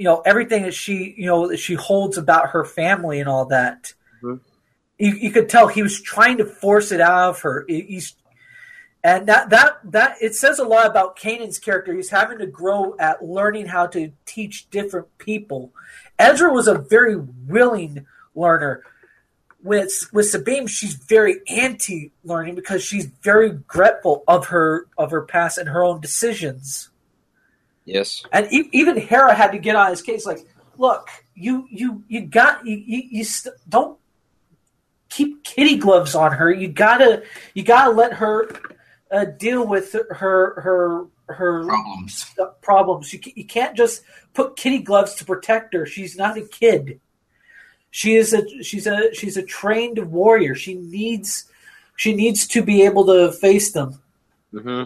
you 0.00 0.04
know, 0.04 0.22
everything 0.24 0.62
that 0.62 0.72
she 0.72 1.14
you 1.18 1.26
know 1.26 1.48
that 1.48 1.58
she 1.58 1.74
holds 1.74 2.16
about 2.16 2.48
her 2.48 2.64
family 2.64 3.20
and 3.20 3.28
all 3.28 3.44
that. 3.44 3.92
Mhm. 4.22 4.40
You, 4.96 5.10
you 5.12 5.30
could 5.30 5.50
tell 5.50 5.68
he 5.68 5.82
was 5.82 6.00
trying 6.00 6.38
to 6.38 6.46
force 6.46 6.90
it 6.90 7.02
out 7.02 7.28
of 7.28 7.42
her. 7.42 7.66
He's 7.68 8.14
and 9.04 9.26
that 9.26 9.50
that 9.50 9.78
that 9.84 10.16
it 10.22 10.34
says 10.34 10.58
a 10.58 10.64
lot 10.64 10.86
about 10.86 11.18
Kanan's 11.18 11.58
character. 11.58 11.92
He's 11.92 12.08
having 12.08 12.38
to 12.38 12.46
grow 12.46 12.96
at 12.98 13.22
learning 13.22 13.66
how 13.66 13.88
to 13.88 14.10
teach 14.24 14.70
different 14.70 15.06
people. 15.18 15.70
Ezra 16.18 16.50
was 16.50 16.66
a 16.66 16.78
very 16.78 17.16
willing 17.16 18.06
learner. 18.34 18.82
With 19.62 20.08
with 20.14 20.30
Sabine, 20.30 20.66
she's 20.66 20.94
very 20.94 21.42
anti 21.46 22.12
learning 22.24 22.54
because 22.54 22.82
she's 22.82 23.04
very 23.04 23.50
regretful 23.50 24.24
of 24.26 24.46
her 24.46 24.86
of 24.96 25.10
her 25.10 25.26
past 25.26 25.58
and 25.58 25.68
her 25.68 25.84
own 25.84 26.00
decisions. 26.00 26.89
Yes. 27.90 28.24
And 28.32 28.46
e- 28.52 28.68
even 28.72 28.96
Hera 28.96 29.34
had 29.34 29.50
to 29.50 29.58
get 29.58 29.74
on 29.74 29.90
his 29.90 30.00
case. 30.00 30.24
Like, 30.24 30.46
look, 30.78 31.08
you 31.34 31.66
you 31.70 32.04
you 32.08 32.20
got 32.22 32.64
you 32.64 32.76
you, 32.76 33.02
you 33.10 33.24
st- 33.24 33.56
don't 33.68 33.98
keep 35.08 35.42
kitty 35.42 35.76
gloves 35.76 36.14
on 36.14 36.32
her. 36.32 36.50
You 36.52 36.68
gotta 36.68 37.24
you 37.52 37.64
gotta 37.64 37.90
let 37.90 38.12
her 38.14 38.48
uh, 39.10 39.24
deal 39.24 39.66
with 39.66 39.92
her 40.10 40.60
her 40.60 41.06
her 41.26 41.64
Problems. 41.66 42.26
problems. 42.62 43.12
You 43.12 43.18
ca- 43.18 43.32
you 43.34 43.44
can't 43.44 43.76
just 43.76 44.02
put 44.34 44.56
kitty 44.56 44.78
gloves 44.78 45.14
to 45.16 45.24
protect 45.24 45.74
her. 45.74 45.84
She's 45.84 46.16
not 46.16 46.38
a 46.38 46.42
kid. 46.42 47.00
She 47.90 48.14
is 48.14 48.32
a 48.32 48.62
she's 48.62 48.86
a 48.86 49.12
she's 49.14 49.36
a 49.36 49.42
trained 49.42 49.98
warrior. 50.12 50.54
She 50.54 50.74
needs 50.74 51.46
she 51.96 52.14
needs 52.14 52.46
to 52.48 52.62
be 52.62 52.82
able 52.82 53.04
to 53.06 53.32
face 53.32 53.72
them 53.72 54.00
hmm 54.52 54.84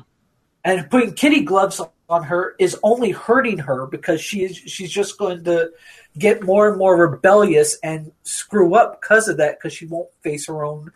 and 0.65 0.89
putting 0.91 1.13
kitty 1.13 1.43
gloves 1.43 1.81
on 2.09 2.23
her 2.25 2.55
is 2.59 2.79
only 2.83 3.11
hurting 3.11 3.59
her 3.59 3.87
because 3.87 4.21
she 4.21 4.45
is 4.45 4.57
she's 4.57 4.91
just 4.91 5.19
going 5.19 5.43
to 5.45 5.71
get 6.19 6.43
more 6.43 6.69
and 6.69 6.79
more 6.79 6.97
rebellious 6.97 7.79
and 7.83 8.13
screw 8.23 8.75
up 8.75 9.01
because 9.01 9.29
of 9.29 9.39
that 9.39 9.59
because 9.59 9.73
she 9.73 9.87
won't 9.87 10.09
face 10.23 10.47
her 10.47 10.65
own 10.65 10.93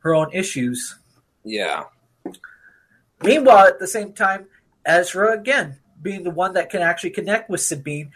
her 0.00 0.14
own 0.14 0.32
issues. 0.32 0.96
Yeah. 1.44 1.84
Meanwhile, 3.22 3.66
at 3.66 3.78
the 3.78 3.86
same 3.86 4.12
time, 4.12 4.46
Ezra 4.84 5.38
again 5.38 5.78
being 6.02 6.24
the 6.24 6.30
one 6.30 6.54
that 6.54 6.70
can 6.70 6.80
actually 6.82 7.10
connect 7.10 7.50
with 7.50 7.60
Sabine 7.60 8.10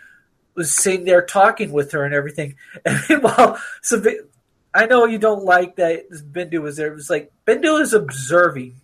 was 0.55 0.75
sitting 0.75 1.05
there 1.05 1.25
talking 1.25 1.73
with 1.73 1.93
her 1.93 2.05
and 2.05 2.15
everything. 2.15 2.57
And 2.85 2.99
meanwhile, 3.09 3.61
Sabine, 3.83 4.21
I 4.73 4.87
know 4.87 5.05
you 5.05 5.19
don't 5.19 5.45
like 5.45 5.77
that 5.77 6.11
Bendu 6.11 6.63
was 6.63 6.77
there. 6.77 6.89
It 6.89 6.95
was 6.95 7.11
like 7.11 7.33
Bendu 7.47 7.81
is 7.81 7.93
observing. 7.93 8.77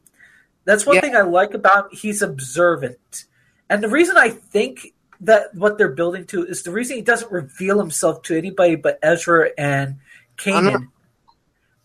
That's 0.65 0.85
one 0.87 0.97
Yeah. 0.97 1.01
thing 1.01 1.17
I 1.17 1.23
like 1.23 1.55
about 1.55 1.87
him. 1.93 1.99
He's 1.99 2.23
observant. 2.23 3.25
And 3.71 3.83
the 3.83 3.89
reason 3.89 4.17
I 4.19 4.31
think 4.31 4.93
that 5.21 5.55
what 5.55 5.79
they're 5.79 5.93
building 5.93 6.27
to 6.27 6.45
is 6.45 6.65
the 6.65 6.73
reason 6.73 6.97
he 6.97 7.03
doesn't 7.03 7.31
reveal 7.31 7.79
himself 7.79 8.23
to 8.23 8.37
anybody 8.37 8.75
but 8.75 8.99
Ezra 9.01 9.51
and 9.57 9.99
Kanan. 10.37 10.89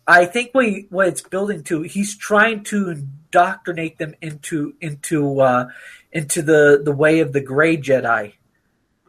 I 0.07 0.25
think 0.25 0.53
what, 0.53 0.65
he, 0.65 0.87
what 0.89 1.07
it's 1.07 1.21
building 1.21 1.63
to, 1.65 1.83
he's 1.83 2.17
trying 2.17 2.63
to 2.65 2.89
indoctrinate 2.89 3.97
them 3.97 4.15
into 4.21 4.75
into 4.81 5.41
uh, 5.41 5.69
into 6.11 6.41
the, 6.41 6.81
the 6.83 6.91
way 6.91 7.19
of 7.19 7.33
the 7.33 7.41
gray 7.41 7.77
Jedi, 7.77 8.33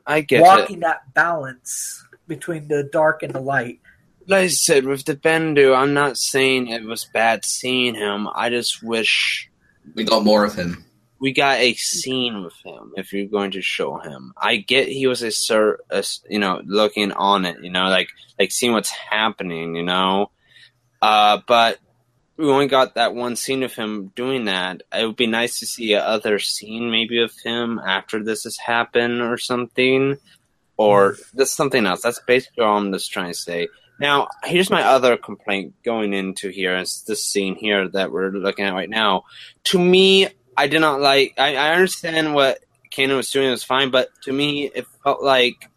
I 0.06 0.20
get 0.22 0.40
it. 0.40 0.42
walking 0.42 0.80
that 0.80 1.14
balance 1.14 2.04
between 2.26 2.68
the 2.68 2.82
dark 2.82 3.22
and 3.22 3.32
the 3.32 3.40
light. 3.40 3.80
Like 4.26 4.44
I 4.44 4.48
said, 4.48 4.84
with 4.84 5.04
the 5.04 5.14
Bendu, 5.14 5.76
I'm 5.76 5.94
not 5.94 6.16
saying 6.18 6.68
it 6.68 6.84
was 6.84 7.04
bad 7.04 7.44
seeing 7.44 7.94
him. 7.94 8.28
I 8.34 8.50
just 8.50 8.82
wish 8.82 9.48
We 9.94 10.04
got 10.04 10.24
more 10.24 10.44
of 10.44 10.54
him. 10.54 10.86
We 11.18 11.33
got 11.33 11.59
a 11.59 11.74
scene 11.74 12.42
with 12.42 12.55
him 12.64 12.92
if 12.96 13.12
you're 13.12 13.26
going 13.26 13.52
to 13.52 13.62
show 13.62 13.98
him. 13.98 14.33
I 14.37 14.57
get 14.57 14.88
he 14.88 15.07
was 15.07 15.22
a 15.22 15.31
sir, 15.31 15.79
a 15.90 16.05
you 16.29 16.38
know, 16.38 16.61
looking 16.64 17.12
on 17.12 17.44
it, 17.46 17.62
you 17.62 17.70
know, 17.70 17.88
like 17.88 18.09
like 18.38 18.52
seeing 18.52 18.72
what's 18.72 18.90
happening, 18.90 19.76
you 19.76 19.83
know. 19.83 20.31
Uh, 21.00 21.40
but 21.46 21.79
we 22.37 22.46
only 22.46 22.66
got 22.66 22.94
that 22.94 23.14
one 23.14 23.37
scene 23.37 23.62
of 23.62 23.74
him 23.74 24.12
doing 24.14 24.44
that. 24.44 24.83
It 24.92 25.07
would 25.07 25.16
be 25.16 25.26
nice 25.26 25.59
to 25.61 25.66
see 25.66 25.94
a 25.94 26.00
other 26.00 26.38
scene, 26.38 26.90
maybe 26.90 27.22
of 27.22 27.33
him 27.42 27.79
after 27.79 28.22
this 28.22 28.44
has 28.44 28.59
happened 28.59 29.22
or 29.22 29.38
something, 29.38 30.18
or 30.76 31.16
just 31.37 31.57
something 31.57 31.87
else. 31.87 32.02
That's 32.02 32.20
basically 32.26 32.64
all 32.64 32.76
I'm 32.76 32.92
just 32.92 33.11
trying 33.11 33.33
to 33.33 33.38
say. 33.38 33.68
Now, 33.98 34.29
here's 34.44 34.68
my 34.68 34.83
other 34.83 35.16
complaint 35.16 35.74
going 35.83 36.12
into 36.12 36.50
here. 36.50 36.76
Is 36.76 37.02
this 37.07 37.24
scene 37.24 37.55
here 37.55 37.88
that 37.88 38.12
we're 38.12 38.31
looking 38.31 38.66
at 38.66 38.74
right 38.74 38.90
now? 38.90 39.24
To 39.64 39.79
me, 39.79 40.29
I 40.57 40.66
did 40.69 40.81
not 40.81 41.01
like. 41.01 41.35
I, 41.38 41.57
I 41.57 41.75
understand 41.75 42.35
what 42.35 42.61
Kanan 42.90 43.16
was 43.16 43.31
doing; 43.31 43.51
was 43.51 43.64
fine, 43.64 43.90
but 43.90 44.09
to 44.23 44.33
me, 44.33 44.71
it 44.75 44.87
felt 45.03 45.23
like 45.23 45.69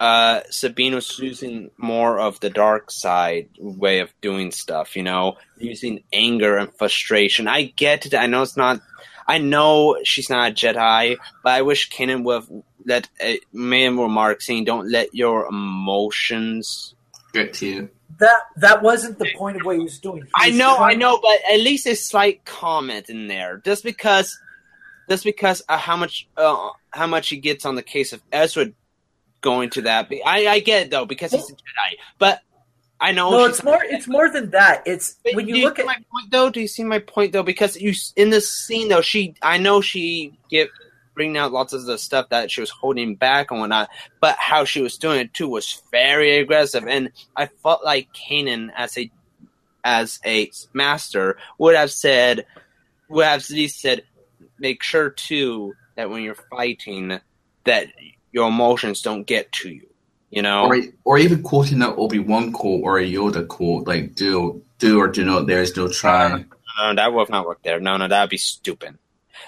uh, 0.00 0.40
Sabine 0.50 0.94
was 0.94 1.18
using 1.18 1.70
more 1.76 2.18
of 2.18 2.38
the 2.40 2.50
dark 2.50 2.90
side 2.90 3.48
way 3.58 4.00
of 4.00 4.12
doing 4.20 4.52
stuff. 4.52 4.96
You 4.96 5.02
know, 5.02 5.36
using 5.58 6.04
anger 6.12 6.56
and 6.56 6.72
frustration. 6.74 7.48
I 7.48 7.64
get 7.64 8.06
it. 8.06 8.14
I 8.14 8.26
know 8.26 8.42
it's 8.42 8.56
not. 8.56 8.80
I 9.26 9.38
know 9.38 9.98
she's 10.04 10.30
not 10.30 10.52
a 10.52 10.54
Jedi, 10.54 11.16
but 11.42 11.52
I 11.52 11.62
wish 11.62 11.90
Kanan 11.90 12.24
would 12.24 12.34
have 12.34 12.50
let 12.86 13.08
uh, 13.22 13.34
made 13.52 13.86
a 13.86 13.92
remark 13.92 14.40
saying, 14.40 14.64
"Don't 14.64 14.90
let 14.90 15.14
your 15.14 15.46
emotions." 15.46 16.94
Get 17.32 17.52
to 17.54 17.66
you. 17.66 17.90
That 18.18 18.40
that 18.56 18.82
wasn't 18.82 19.18
the 19.18 19.28
point 19.36 19.58
of 19.58 19.66
what 19.66 19.76
he 19.76 19.82
was 19.82 19.98
doing. 19.98 20.22
He 20.22 20.30
I 20.34 20.48
was 20.48 20.56
know, 20.56 20.76
I 20.78 20.94
know, 20.94 21.20
but 21.20 21.38
at 21.52 21.60
least 21.60 21.86
a 21.86 21.94
slight 21.94 22.44
comment 22.44 23.10
in 23.10 23.28
there, 23.28 23.58
just 23.64 23.84
because, 23.84 24.38
just 25.08 25.24
because 25.24 25.62
uh, 25.68 25.76
how 25.76 25.96
much 25.96 26.26
uh, 26.36 26.70
how 26.90 27.06
much 27.06 27.28
he 27.28 27.36
gets 27.36 27.66
on 27.66 27.74
the 27.74 27.82
case 27.82 28.12
of 28.12 28.22
Ezra 28.32 28.72
going 29.40 29.70
to 29.70 29.82
that. 29.82 30.10
I 30.24 30.46
I 30.46 30.60
get 30.60 30.86
it 30.86 30.90
though 30.90 31.06
because 31.06 31.32
he's 31.32 31.48
a 31.48 31.52
Jedi, 31.52 31.98
but 32.18 32.40
I 33.00 33.12
know. 33.12 33.30
No, 33.30 33.44
it's 33.44 33.62
more. 33.62 33.82
It's 33.84 34.08
more 34.08 34.30
than 34.30 34.50
that. 34.50 34.82
It's 34.86 35.16
when 35.32 35.46
do 35.46 35.56
you 35.56 35.64
look 35.64 35.76
see 35.76 35.82
at 35.82 35.86
my 35.86 35.94
point 35.94 36.30
though. 36.30 36.50
Do 36.50 36.60
you 36.60 36.68
see 36.68 36.84
my 36.84 36.98
point 36.98 37.32
though? 37.32 37.42
Because 37.42 37.76
you 37.76 37.92
in 38.16 38.30
this 38.30 38.50
scene 38.50 38.88
though, 38.88 39.00
she 39.00 39.34
I 39.42 39.58
know 39.58 39.80
she 39.80 40.36
get 40.50 40.70
bringing 41.18 41.36
out 41.36 41.52
lots 41.52 41.72
of 41.72 41.84
the 41.84 41.98
stuff 41.98 42.28
that 42.28 42.48
she 42.48 42.60
was 42.60 42.70
holding 42.70 43.16
back 43.16 43.50
and 43.50 43.58
whatnot, 43.58 43.90
but 44.20 44.36
how 44.38 44.64
she 44.64 44.80
was 44.80 44.96
doing 44.98 45.18
it 45.18 45.34
too 45.34 45.48
was 45.48 45.82
very 45.90 46.38
aggressive, 46.38 46.86
and 46.86 47.10
I 47.36 47.46
felt 47.46 47.84
like 47.84 48.08
Kanan 48.12 48.70
as 48.76 48.96
a 48.96 49.10
as 49.82 50.20
a 50.24 50.50
master 50.72 51.36
would 51.58 51.74
have 51.74 51.90
said 51.90 52.46
would 53.08 53.24
have 53.24 53.40
at 53.40 53.50
least 53.50 53.80
said 53.80 54.04
make 54.60 54.82
sure 54.82 55.10
too 55.10 55.74
that 55.96 56.08
when 56.08 56.22
you're 56.22 56.36
fighting 56.36 57.20
that 57.64 57.88
your 58.30 58.48
emotions 58.48 59.02
don't 59.02 59.26
get 59.26 59.50
to 59.52 59.70
you. 59.70 59.86
You 60.30 60.42
know, 60.42 60.66
Or, 60.66 60.78
or 61.04 61.18
even 61.18 61.42
quoting 61.42 61.78
that 61.78 61.96
Obi 61.96 62.18
Wan 62.18 62.52
quote 62.52 62.82
or 62.84 62.98
a 62.98 63.02
Yoda 63.02 63.48
quote, 63.48 63.88
like 63.88 64.14
"Do 64.14 64.62
do 64.78 65.00
or 65.00 65.08
do 65.08 65.24
not. 65.24 65.46
There 65.46 65.62
is 65.62 65.76
no 65.76 65.88
try." 65.88 66.44
no, 66.78 66.94
that 66.94 67.12
would 67.12 67.28
not 67.28 67.46
work 67.46 67.62
there. 67.62 67.80
No, 67.80 67.96
no, 67.96 68.06
that'd 68.06 68.30
be 68.30 68.36
stupid. 68.36 68.98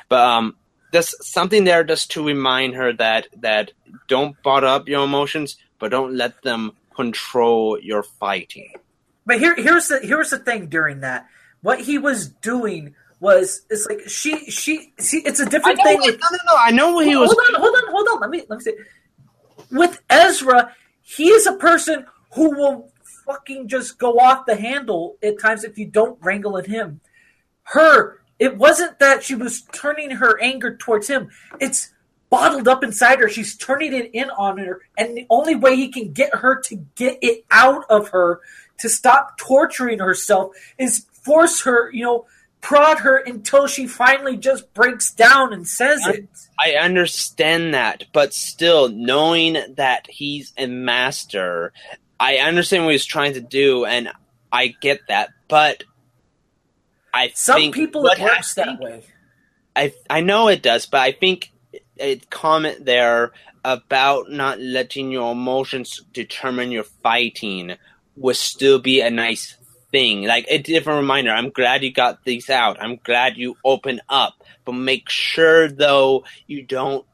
But 0.09 0.20
um, 0.20 0.56
there's 0.92 1.14
something 1.26 1.64
there 1.64 1.85
just 1.85 2.11
to 2.12 2.24
remind 2.24 2.74
her 2.74 2.92
that 2.94 3.29
that 3.38 3.72
don't 4.09 4.40
bottle 4.42 4.70
up 4.70 4.88
your 4.88 5.05
emotions, 5.05 5.57
but 5.79 5.90
don't 5.90 6.14
let 6.16 6.42
them 6.42 6.72
control 6.94 7.79
your 7.81 8.03
fighting. 8.03 8.72
But 9.26 9.38
here, 9.38 9.55
here's 9.55 9.88
the 9.88 10.00
here's 10.00 10.31
the 10.31 10.38
thing. 10.38 10.68
During 10.68 11.00
that, 11.00 11.26
what 11.62 11.81
he 11.81 11.98
was 11.98 12.29
doing 12.29 12.94
was 13.20 13.62
it's 13.70 13.87
like 13.87 14.09
she 14.09 14.50
she 14.50 14.92
see. 14.98 15.18
It's 15.18 15.40
a 15.40 15.48
different 15.48 15.79
know, 15.79 15.85
thing 15.85 16.00
no, 16.00 16.07
with 16.07 16.20
no, 16.20 16.38
no. 16.46 16.53
I 16.59 16.70
know 16.70 16.94
what 16.94 17.07
he 17.07 17.12
hold 17.12 17.29
was. 17.29 17.37
Hold 17.38 17.55
on, 17.55 17.61
hold 17.61 17.76
on, 17.76 17.90
hold 17.90 18.09
on. 18.09 18.20
Let 18.20 18.31
me 18.31 18.42
let 18.48 18.59
me 18.59 18.64
say. 18.64 18.74
With 19.70 20.00
Ezra, 20.11 20.74
he 21.03 21.29
is 21.29 21.46
a 21.46 21.53
person 21.53 22.07
who 22.33 22.50
will 22.57 22.92
fucking 23.26 23.68
just 23.68 23.98
go 23.98 24.18
off 24.18 24.46
the 24.46 24.57
handle 24.57 25.16
at 25.22 25.38
times 25.38 25.64
if 25.64 25.79
you 25.79 25.87
don't 25.87 26.18
wrangle 26.22 26.57
at 26.59 26.66
him. 26.66 27.00
Her, 27.62 28.19
it 28.40 28.57
wasn't 28.57 28.98
that 28.98 29.22
she 29.22 29.37
was 29.37 29.62
turning 29.72 30.11
her 30.12 30.40
anger 30.42 30.74
towards 30.76 31.07
him. 31.07 31.29
It's 31.61 31.92
bottled 32.31 32.66
up 32.66 32.83
inside 32.83 33.20
her. 33.20 33.29
She's 33.29 33.57
turning 33.57 33.92
it 33.92 34.11
in 34.12 34.31
on 34.31 34.59
her, 34.59 34.81
and 34.96 35.16
the 35.16 35.26
only 35.31 35.55
way 35.55 35.76
he 35.76 35.88
can 35.88 36.12
get 36.12 36.35
her 36.35 36.59
to 36.62 36.76
get 36.96 37.18
it 37.22 37.44
out 37.50 37.85
of 37.90 38.09
her 38.09 38.40
to 38.79 38.88
stop 38.88 39.37
torturing 39.37 39.98
herself 39.98 40.57
is 40.79 41.07
force 41.12 41.62
her, 41.62 41.92
you 41.92 42.03
know, 42.03 42.26
prod 42.62 42.98
her 43.00 43.16
until 43.18 43.66
she 43.66 43.87
finally 43.87 44.37
just 44.37 44.72
breaks 44.74 45.12
down 45.12 45.53
and 45.53 45.68
says 45.68 46.07
it. 46.07 46.29
I 46.59 46.72
understand 46.74 47.74
that, 47.74 48.05
but 48.12 48.33
still, 48.33 48.88
knowing 48.88 49.59
that 49.76 50.07
he's 50.09 50.53
a 50.57 50.66
master, 50.66 51.72
I 52.18 52.37
understand 52.37 52.85
what 52.85 52.92
he's 52.92 53.05
trying 53.05 53.35
to 53.35 53.40
do, 53.40 53.85
and 53.85 54.11
I 54.53 54.74
get 54.81 55.00
that. 55.09 55.31
But 55.48 55.85
I 57.12 57.33
Some 57.35 57.73
people 57.73 58.07
it 58.07 58.20
works 58.20 58.55
that 58.55 58.79
way. 58.81 59.05
I 59.77 59.92
I 60.09 60.20
know 60.20 60.49
it 60.49 60.62
does, 60.62 60.87
but 60.87 61.01
I 61.01 61.12
think 61.12 61.53
a 61.99 62.16
comment 62.31 62.85
there 62.85 63.33
about 63.64 64.31
not 64.31 64.59
letting 64.61 65.11
your 65.11 65.33
emotions 65.33 66.03
determine 66.12 66.70
your 66.70 66.85
fighting 66.85 67.77
would 68.16 68.37
still 68.37 68.79
be 68.79 69.01
a 69.01 69.11
nice 69.11 69.57
thing. 69.90 70.25
Like 70.25 70.46
a 70.49 70.59
different 70.59 71.01
reminder. 71.01 71.31
I'm 71.31 71.51
glad 71.51 71.83
you 71.83 71.92
got 71.92 72.25
these 72.25 72.51
out. 72.51 72.81
I'm 72.81 72.96
glad 72.96 73.37
you 73.37 73.57
open 73.64 74.01
up, 74.09 74.42
but 74.64 74.73
make 74.73 75.09
sure 75.09 75.68
though 75.68 76.25
you 76.46 76.62
don't 76.62 77.07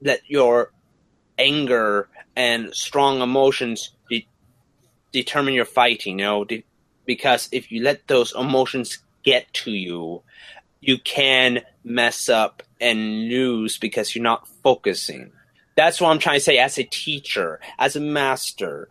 let 0.00 0.20
your 0.28 0.72
anger 1.38 2.08
and 2.36 2.74
strong 2.74 3.20
emotions 3.20 3.90
de- 4.10 4.28
determine 5.12 5.54
your 5.54 5.64
fighting. 5.64 6.18
You 6.18 6.24
know, 6.24 6.44
de- 6.44 6.64
because 7.06 7.48
if 7.52 7.72
you 7.72 7.82
let 7.82 8.06
those 8.08 8.34
emotions 8.34 8.98
get 9.22 9.52
to 9.54 9.70
you, 9.70 10.22
you 10.80 10.98
can 10.98 11.62
mess 11.84 12.28
up 12.28 12.62
and 12.80 13.28
lose 13.28 13.78
because 13.78 14.14
you're 14.14 14.22
not 14.22 14.48
focusing. 14.62 15.32
That's 15.76 16.00
what 16.00 16.10
I'm 16.10 16.18
trying 16.18 16.38
to 16.38 16.44
say 16.44 16.58
as 16.58 16.78
a 16.78 16.84
teacher, 16.84 17.60
as 17.78 17.96
a 17.96 18.00
master. 18.00 18.88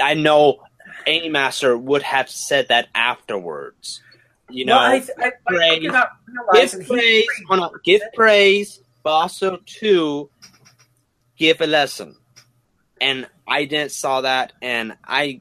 I 0.00 0.14
know 0.14 0.62
any 1.06 1.28
master 1.28 1.76
would 1.76 2.02
have 2.02 2.30
said 2.30 2.68
that 2.68 2.88
afterwards. 2.94 4.00
You 4.48 4.64
know, 4.64 4.76
well, 4.76 5.02
I, 5.18 5.26
I, 5.26 5.32
praise, 5.46 5.82
you're 5.82 5.92
not 5.92 6.10
realizing 6.52 6.80
give 6.80 6.88
praise, 6.88 7.26
on, 7.50 7.70
give 7.84 8.02
praise, 8.14 8.80
but 9.02 9.10
also 9.10 9.58
too, 9.66 10.30
give 11.36 11.60
a 11.60 11.66
lesson. 11.66 12.16
And 13.00 13.28
I 13.46 13.64
didn't 13.64 13.90
saw 13.90 14.20
that, 14.20 14.52
and 14.62 14.96
I, 15.04 15.40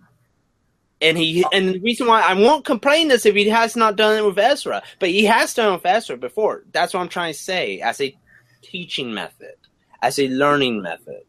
and 1.06 1.18
he, 1.18 1.46
and 1.54 1.70
the 1.76 1.80
reason 1.80 2.08
why 2.08 2.22
I 2.22 2.34
won't 2.34 2.66
complain 2.66 3.12
is 3.12 3.26
if 3.26 3.36
he 3.36 3.48
has 3.50 3.76
not 3.76 3.96
done 3.96 4.18
it 4.18 4.26
with 4.26 4.38
Ezra, 4.40 4.84
but 5.00 5.10
he 5.10 5.26
has 5.26 5.54
done 5.54 5.70
it 5.74 5.76
with 5.78 5.86
Ezra 5.86 6.18
before. 6.18 6.64
That's 6.72 6.94
what 6.94 7.02
I'm 7.02 7.10
trying 7.10 7.34
to 7.34 7.40
say 7.40 7.80
as 7.82 8.02
a 8.02 8.16
teaching 8.62 9.14
method, 9.14 9.56
as 10.02 10.20
a 10.20 10.28
learning 10.28 10.82
method. 10.82 11.22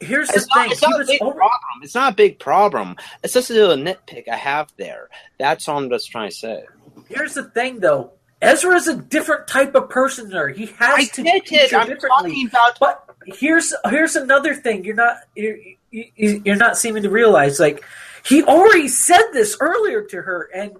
Here's 0.00 0.28
the 0.28 0.46
not, 0.54 0.62
thing. 0.64 0.72
it's 0.72 0.82
not 0.82 1.00
a 1.00 1.04
big 1.04 1.22
over- 1.22 1.34
problem. 1.34 1.60
It's 1.82 1.94
not 1.94 2.12
a 2.12 2.16
big 2.16 2.38
problem. 2.38 2.96
It's 3.22 3.32
just 3.34 3.50
a 3.50 3.54
little 3.54 3.76
nitpick 3.76 4.28
I 4.28 4.36
have 4.36 4.72
there. 4.76 5.08
That's 5.38 5.68
all 5.68 5.78
I'm 5.78 5.88
just 5.88 6.10
trying 6.10 6.30
to 6.30 6.34
say. 6.36 6.64
Here's 7.08 7.34
the 7.34 7.44
thing, 7.44 7.80
though. 7.80 8.12
Ezra 8.42 8.74
is 8.76 8.88
a 8.88 8.96
different 8.96 9.46
type 9.48 9.74
of 9.74 9.88
person. 9.88 10.28
There, 10.28 10.48
he 10.48 10.66
has 10.66 10.94
I 10.94 11.04
to 11.04 11.22
teach 11.22 11.70
her 11.70 11.78
I'm 11.78 11.86
differently. 11.86 12.08
talking 12.10 12.46
about 12.48 12.78
But 12.78 13.03
here's 13.26 13.74
here's 13.88 14.16
another 14.16 14.54
thing 14.54 14.84
you're 14.84 14.94
not 14.94 15.18
you're, 15.34 15.56
you- 15.90 16.42
you're 16.44 16.56
not 16.56 16.76
seeming 16.78 17.02
to 17.04 17.10
realize. 17.10 17.60
Like 17.60 17.84
he 18.24 18.42
already 18.42 18.88
said 18.88 19.22
this 19.32 19.56
earlier 19.60 20.02
to 20.02 20.22
her, 20.22 20.48
and 20.54 20.72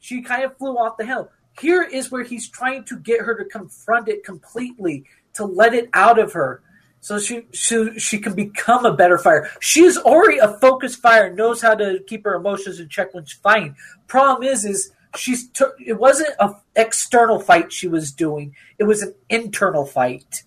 she 0.00 0.22
kind 0.22 0.44
of 0.44 0.56
flew 0.56 0.76
off 0.76 0.96
the 0.96 1.04
handle. 1.06 1.30
Here 1.60 1.82
is 1.82 2.10
where 2.10 2.22
he's 2.24 2.48
trying 2.48 2.84
to 2.84 2.96
get 2.98 3.20
her 3.20 3.34
to 3.36 3.44
confront 3.44 4.08
it 4.08 4.24
completely, 4.24 5.04
to 5.34 5.44
let 5.44 5.74
it 5.74 5.90
out 5.92 6.18
of 6.18 6.32
her, 6.32 6.62
so 7.00 7.18
she 7.18 7.46
she 7.52 7.98
she 7.98 8.18
can 8.18 8.34
become 8.34 8.84
a 8.86 8.94
better 8.94 9.18
fire 9.18 9.50
She 9.60 9.82
is 9.84 9.98
already 9.98 10.38
a 10.38 10.48
focused 10.58 11.00
fire 11.00 11.32
knows 11.32 11.60
how 11.62 11.74
to 11.74 12.00
keep 12.06 12.24
her 12.24 12.34
emotions 12.34 12.80
in 12.80 12.88
check 12.88 13.14
when 13.14 13.24
she's 13.24 13.38
fighting. 13.40 13.76
Problem 14.06 14.42
is, 14.48 14.64
is 14.64 14.92
she's 15.16 15.48
t- 15.50 15.64
it 15.84 15.98
wasn't 15.98 16.30
an 16.40 16.54
external 16.76 17.38
fight 17.40 17.72
she 17.72 17.88
was 17.88 18.12
doing; 18.12 18.54
it 18.78 18.84
was 18.84 19.02
an 19.02 19.14
internal 19.28 19.84
fight. 19.84 20.42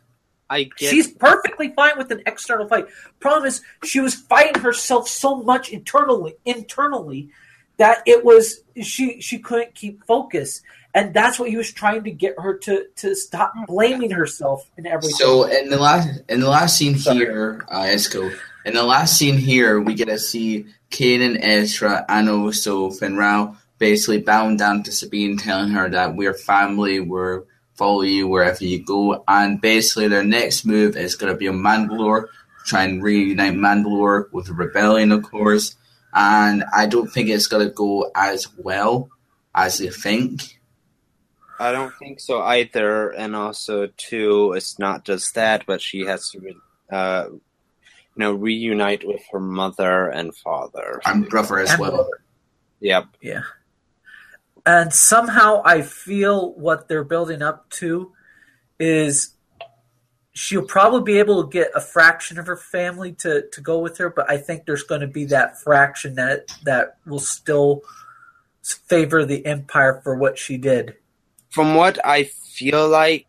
I 0.52 0.64
get 0.64 0.90
She's 0.92 1.08
perfectly 1.08 1.70
fine 1.70 1.98
with 1.98 2.12
an 2.12 2.22
external 2.26 2.68
fight. 2.68 2.88
Problem 3.22 3.48
is, 3.48 3.62
she 3.86 4.02
was 4.02 4.16
fighting 4.16 4.62
herself 4.62 5.08
so 5.08 5.42
much 5.42 5.70
internally, 5.70 6.36
internally, 6.44 7.30
that 7.78 8.04
it 8.06 8.26
was 8.26 8.62
she 8.82 9.22
she 9.22 9.40
couldn't 9.40 9.74
keep 9.74 10.04
focus, 10.04 10.62
and 10.94 11.14
that's 11.14 11.40
what 11.40 11.50
he 11.50 11.56
was 11.56 11.72
trying 11.72 12.04
to 12.04 12.12
get 12.12 12.38
her 12.38 12.58
to 12.58 12.86
to 12.98 13.16
stop 13.16 13.54
blaming 13.66 14.12
herself 14.12 14.70
and 14.76 14.86
everything. 14.86 15.16
So 15.16 15.46
in 15.46 15.70
the 15.70 15.80
last 15.80 16.22
in 16.28 16.42
the 16.42 16.50
last 16.50 16.78
scene 16.78 16.98
Sorry. 16.98 17.20
here, 17.20 17.66
uh, 17.70 17.84
Esco, 17.84 18.36
in 18.66 18.74
the 18.74 18.84
last 18.84 19.18
scene 19.18 19.38
here, 19.38 19.80
we 19.80 19.94
get 19.94 20.10
to 20.10 20.20
see 20.20 20.66
Kane 20.90 21.22
and 21.22 21.42
Ezra 21.42 22.06
and 22.10 22.30
also 22.30 22.92
Fenn 22.92 23.16
Rau 23.16 23.56
basically 23.78 24.20
bowing 24.20 24.58
down 24.58 24.84
to 24.84 24.92
Sabine, 24.92 25.38
telling 25.38 25.72
her 25.72 25.90
that 25.90 26.16
we're 26.16 26.36
family, 26.36 27.00
we're 27.00 27.46
follow 27.82 28.04
you 28.04 28.28
wherever 28.28 28.64
you 28.64 28.86
go, 28.86 29.24
and 29.28 29.60
basically 29.60 30.08
their 30.08 30.24
next 30.24 30.66
move 30.66 30.96
is 30.96 31.16
going 31.16 31.34
to 31.34 31.38
be 31.38 31.48
on 31.48 31.56
Mandalore, 31.56 32.28
try 32.64 32.84
and 32.84 33.02
reunite 33.02 33.56
Mandalore 33.56 34.32
with 34.32 34.46
the 34.46 34.54
rebellion, 34.54 35.12
of 35.12 35.24
course. 35.24 35.76
And 36.14 36.64
I 36.72 36.86
don't 36.86 37.12
think 37.12 37.30
it's 37.30 37.48
going 37.48 37.68
to 37.68 37.74
go 37.74 38.12
as 38.14 38.48
well 38.56 39.10
as 39.56 39.80
they 39.80 39.90
think. 39.90 40.60
I 41.60 41.72
don't 41.72 41.94
think 41.98 42.20
so 42.20 42.42
either. 42.44 43.10
And 43.10 43.36
also, 43.36 43.88
too, 43.98 44.54
it's 44.54 44.78
not 44.78 45.04
just 45.04 45.34
that, 45.34 45.66
but 45.66 45.82
she 45.82 46.02
has 46.06 46.30
to, 46.30 46.40
re- 46.40 46.56
uh, 46.92 47.30
you 47.32 47.40
know, 48.16 48.34
reunite 48.34 49.08
with 49.08 49.22
her 49.32 49.40
mother 49.40 50.08
and 50.08 50.36
father. 50.36 51.02
And 51.04 51.28
brother 51.28 51.58
as 51.58 51.72
And 51.72 51.80
well. 51.80 52.10
Yep. 52.80 53.06
Yeah. 53.22 53.42
And 54.66 54.94
somehow 54.94 55.62
I 55.66 55.82
feel 55.82 56.54
what 56.54 56.88
they're 56.88 57.04
building 57.04 57.42
up 57.42 57.70
to 57.72 58.14
is 58.80 59.34
she'll 60.34 60.66
probably 60.66 61.14
be 61.14 61.20
able 61.20 61.44
to 61.44 61.50
get 61.50 61.72
a 61.76 61.82
fraction 61.82 62.40
of 62.40 62.48
her 62.48 62.58
family 62.58 63.14
to, 63.14 63.48
to 63.50 63.62
go 63.62 63.80
with 63.80 63.98
her, 63.98 64.10
but 64.10 64.30
I 64.30 64.38
think 64.38 64.66
there's 64.66 64.84
going 64.84 65.02
to 65.02 65.08
be 65.08 65.26
that 65.26 65.60
fraction 65.60 66.16
that 66.16 66.52
that 66.64 66.98
will 67.06 67.20
still 67.20 67.82
favor 68.64 69.26
the 69.26 69.46
empire 69.46 70.00
for 70.04 70.16
what 70.16 70.38
she 70.38 70.58
did. 70.58 70.96
From 71.50 71.76
what 71.76 72.04
I 72.06 72.24
feel 72.24 72.88
like, 72.88 73.28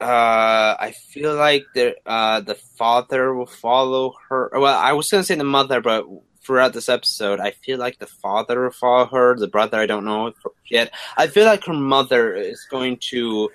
uh, 0.00 0.76
I 0.78 0.94
feel 1.08 1.34
like 1.34 1.64
the 1.74 1.96
uh, 2.06 2.40
the 2.40 2.54
father 2.54 3.34
will 3.34 3.46
follow 3.46 4.14
her. 4.28 4.50
Well, 4.52 4.78
I 4.78 4.92
was 4.92 5.10
gonna 5.10 5.24
say 5.24 5.34
the 5.34 5.44
mother, 5.44 5.80
but 5.80 6.04
throughout 6.46 6.72
this 6.72 6.88
episode, 6.88 7.40
I 7.40 7.50
feel 7.50 7.78
like 7.78 7.98
the 7.98 8.06
father 8.06 8.64
of 8.66 8.74
follow 8.76 9.06
her. 9.06 9.36
The 9.36 9.48
brother, 9.48 9.78
I 9.78 9.86
don't 9.86 10.04
know 10.04 10.32
yet. 10.70 10.92
I 11.16 11.26
feel 11.26 11.44
like 11.44 11.64
her 11.64 11.72
mother 11.74 12.34
is 12.34 12.64
going 12.70 12.98
to 13.10 13.50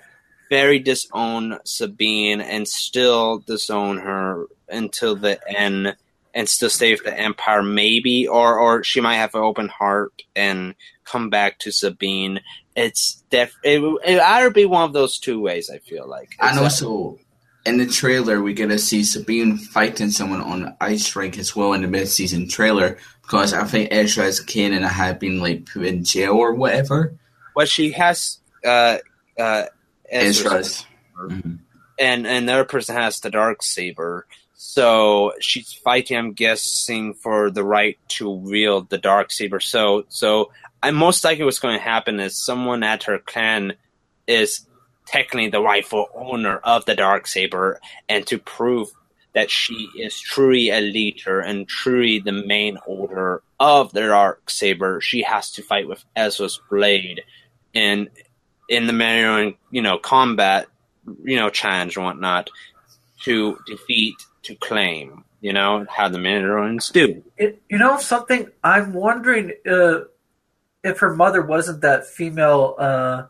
very 0.50 0.78
disown 0.78 1.58
Sabine 1.64 2.40
and 2.42 2.68
still 2.68 3.38
disown 3.38 3.96
her 3.98 4.46
until 4.68 5.16
the 5.16 5.40
end, 5.48 5.96
and 6.34 6.48
still 6.48 6.68
stay 6.70 6.92
with 6.92 7.04
the 7.04 7.18
Empire, 7.18 7.62
maybe, 7.62 8.28
or 8.28 8.58
or 8.58 8.84
she 8.84 9.00
might 9.00 9.16
have 9.16 9.34
an 9.34 9.40
open 9.42 9.68
heart 9.68 10.12
and 10.36 10.74
come 11.04 11.30
back 11.30 11.58
to 11.60 11.70
Sabine. 11.72 12.40
It's 12.76 13.22
def 13.30 13.54
it 13.64 13.80
it 14.04 14.20
either 14.20 14.50
be 14.50 14.64
one 14.66 14.84
of 14.84 14.92
those 14.92 15.18
two 15.18 15.40
ways. 15.40 15.70
I 15.70 15.78
feel 15.78 16.06
like, 16.06 16.30
And 16.40 16.56
It's- 16.58 16.82
also, 16.82 17.18
in 17.64 17.78
the 17.78 17.86
trailer, 17.86 18.42
we 18.42 18.54
get 18.54 18.68
to 18.68 18.78
see 18.78 19.04
Sabine 19.04 19.56
fighting 19.56 20.10
someone 20.10 20.40
on 20.40 20.76
ice 20.80 21.14
rink 21.14 21.38
as 21.38 21.54
well 21.54 21.72
in 21.72 21.82
the 21.82 21.88
mid-season 21.88 22.48
trailer 22.48 22.98
because 23.22 23.54
I 23.54 23.64
think 23.64 23.92
Ezra's 23.92 24.44
Kanan 24.44 24.86
had 24.86 25.18
been 25.18 25.38
like 25.40 25.66
put 25.66 25.84
in 25.84 26.04
jail 26.04 26.32
or 26.32 26.54
whatever. 26.54 27.14
Well, 27.54 27.66
she 27.66 27.92
has 27.92 28.38
uh, 28.64 28.98
uh, 29.38 29.64
Ezra's, 30.10 30.40
Ezra's. 30.40 30.86
Mhm. 31.18 31.58
and 31.98 32.26
and 32.26 32.48
the 32.48 32.52
other 32.52 32.64
person 32.64 32.96
has 32.96 33.20
the 33.20 33.30
dark 33.30 33.62
saber. 33.62 34.26
So 34.54 35.32
she's 35.40 35.72
fighting, 35.72 36.16
I'm 36.16 36.32
guessing, 36.32 37.14
for 37.14 37.50
the 37.50 37.64
right 37.64 37.98
to 38.08 38.30
wield 38.30 38.90
the 38.90 38.98
dark 38.98 39.30
saber. 39.30 39.60
So 39.60 40.04
so 40.08 40.50
I 40.82 40.90
most 40.90 41.24
likely 41.24 41.44
what's 41.44 41.60
going 41.60 41.76
to 41.76 41.82
happen 41.82 42.18
is 42.18 42.44
someone 42.44 42.82
at 42.82 43.04
her 43.04 43.18
clan 43.18 43.74
is 44.26 44.66
technically 45.06 45.48
the 45.48 45.60
rightful 45.60 46.08
owner 46.14 46.56
of 46.58 46.84
the 46.84 46.94
dark 46.94 47.26
saber, 47.26 47.80
and 48.08 48.26
to 48.26 48.38
prove 48.38 48.88
that 49.34 49.50
she 49.50 49.88
is 49.98 50.20
truly 50.20 50.70
a 50.70 50.80
leader 50.80 51.40
and 51.40 51.66
truly 51.66 52.18
the 52.18 52.32
main 52.32 52.78
owner 52.86 53.42
of 53.58 53.92
the 53.92 54.00
dark 54.00 54.50
saber, 54.50 55.00
she 55.00 55.22
has 55.22 55.50
to 55.52 55.62
fight 55.62 55.88
with 55.88 56.04
Ezra's 56.14 56.60
blade 56.70 57.22
in 57.72 58.10
in 58.68 58.86
the 58.86 58.92
Mandalorian, 58.92 59.56
you 59.70 59.82
know, 59.82 59.98
combat, 59.98 60.66
you 61.24 61.36
know, 61.36 61.50
challenge 61.50 61.96
and 61.96 62.06
whatnot 62.06 62.48
to 63.24 63.58
defeat, 63.66 64.14
to 64.42 64.54
claim, 64.54 65.24
you 65.40 65.52
know, 65.52 65.84
how 65.90 66.08
the 66.08 66.18
Mandalorians 66.18 66.92
do. 66.92 67.22
It, 67.36 67.60
you 67.68 67.78
know 67.78 67.98
something? 67.98 68.50
I'm 68.62 68.92
wondering 68.92 69.52
uh, 69.68 70.00
if 70.82 71.00
her 71.00 71.14
mother 71.14 71.42
wasn't 71.42 71.82
that 71.82 72.06
female 72.06 72.76
uh, 72.78 73.24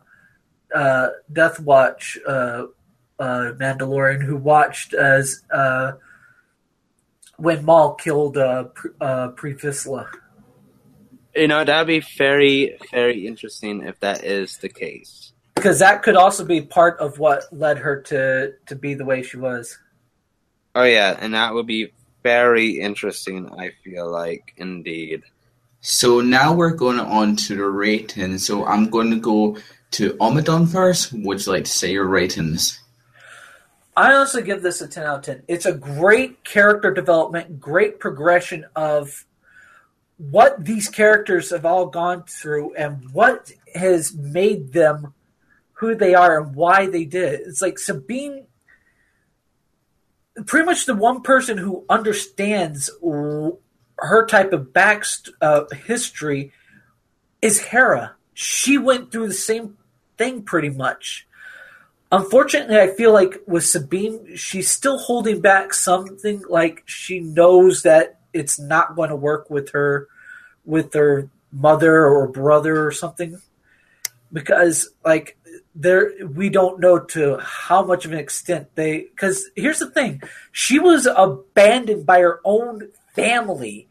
uh, 0.73 1.09
Death 1.31 1.59
Watch 1.59 2.17
uh, 2.27 2.65
uh, 3.19 3.51
Mandalorian 3.59 4.23
who 4.23 4.35
watched 4.35 4.93
as 4.93 5.41
uh, 5.51 5.93
when 7.37 7.63
Maul 7.65 7.93
killed 7.95 8.37
uh, 8.37 8.65
Pre- 8.65 8.91
uh, 9.01 9.27
Pre 9.29 9.53
Vizsla. 9.53 10.07
You 11.35 11.47
know, 11.47 11.63
that'd 11.63 11.87
be 11.87 11.99
very, 12.17 12.77
very 12.91 13.25
interesting 13.25 13.83
if 13.83 13.99
that 14.01 14.23
is 14.23 14.57
the 14.57 14.69
case. 14.69 15.33
because 15.55 15.79
that 15.79 16.03
could 16.03 16.15
also 16.15 16.45
be 16.45 16.61
part 16.61 16.99
of 16.99 17.19
what 17.19 17.43
led 17.51 17.77
her 17.77 18.01
to 18.01 18.53
to 18.67 18.75
be 18.75 18.93
the 18.93 19.05
way 19.05 19.23
she 19.23 19.37
was. 19.37 19.77
Oh 20.75 20.83
yeah, 20.83 21.17
and 21.19 21.33
that 21.33 21.53
would 21.53 21.67
be 21.67 21.91
very 22.23 22.79
interesting. 22.79 23.49
I 23.57 23.71
feel 23.83 24.11
like 24.11 24.53
indeed. 24.57 25.23
So 25.81 26.21
now 26.21 26.53
we're 26.53 26.75
going 26.75 26.99
on 26.99 27.35
to 27.47 27.55
the 27.55 27.65
rating. 27.65 28.37
So 28.37 28.65
I'm 28.65 28.89
going 28.89 29.11
to 29.11 29.19
go 29.19 29.57
to 29.93 30.13
Omadon 30.13 30.71
first. 30.71 31.13
Would 31.13 31.45
you 31.45 31.51
like 31.51 31.65
to 31.65 31.71
say 31.71 31.91
your 31.91 32.07
ratings? 32.07 32.79
I 33.95 34.13
honestly 34.13 34.41
give 34.41 34.61
this 34.61 34.81
a 34.81 34.87
10 34.87 35.03
out 35.03 35.19
of 35.19 35.25
10. 35.25 35.43
It's 35.47 35.65
a 35.65 35.73
great 35.73 36.43
character 36.43 36.91
development, 36.91 37.59
great 37.59 37.99
progression 37.99 38.65
of 38.75 39.25
what 40.17 40.65
these 40.65 40.89
characters 40.89 41.51
have 41.51 41.65
all 41.65 41.87
gone 41.87 42.23
through 42.23 42.73
and 42.75 43.11
what 43.13 43.51
has 43.75 44.13
made 44.15 44.73
them 44.73 45.13
who 45.73 45.95
they 45.95 46.15
are 46.15 46.39
and 46.39 46.55
why 46.55 46.87
they 46.87 47.05
did 47.05 47.33
it. 47.33 47.41
It's 47.45 47.61
like 47.61 47.77
Sabine, 47.77 48.45
pretty 50.45 50.65
much 50.65 50.85
the 50.85 50.95
one 50.95 51.21
person 51.21 51.57
who 51.57 51.85
understands 51.89 52.89
her 53.01 54.25
type 54.25 54.53
of 54.53 54.73
back 54.73 55.03
uh, 55.41 55.65
history 55.85 56.51
is 57.41 57.59
Hera. 57.59 58.15
She 58.33 58.77
went 58.77 59.11
through 59.11 59.27
the 59.27 59.33
same 59.33 59.77
thing 60.17 60.43
pretty 60.43 60.69
much. 60.69 61.27
Unfortunately, 62.11 62.77
I 62.77 62.89
feel 62.95 63.11
like 63.11 63.41
with 63.47 63.65
Sabine, 63.65 64.35
she's 64.35 64.69
still 64.69 64.99
holding 64.99 65.41
back 65.41 65.73
something. 65.73 66.43
Like 66.47 66.83
she 66.85 67.19
knows 67.19 67.81
that 67.83 68.19
it's 68.33 68.59
not 68.59 68.95
going 68.95 69.09
to 69.09 69.15
work 69.15 69.49
with 69.49 69.71
her, 69.71 70.07
with 70.63 70.93
her 70.93 71.29
mother 71.51 72.05
or 72.05 72.27
brother 72.27 72.85
or 72.85 72.91
something, 72.91 73.41
because 74.31 74.89
like 75.03 75.37
there 75.75 76.11
we 76.35 76.49
don't 76.49 76.79
know 76.79 76.99
to 76.99 77.37
how 77.37 77.83
much 77.83 78.05
of 78.05 78.11
an 78.11 78.19
extent 78.19 78.69
they. 78.75 79.01
Because 79.01 79.49
here's 79.55 79.79
the 79.79 79.89
thing, 79.89 80.21
she 80.51 80.77
was 80.79 81.07
abandoned 81.07 82.05
by 82.05 82.19
her 82.19 82.39
own 82.45 82.89
family 83.15 83.87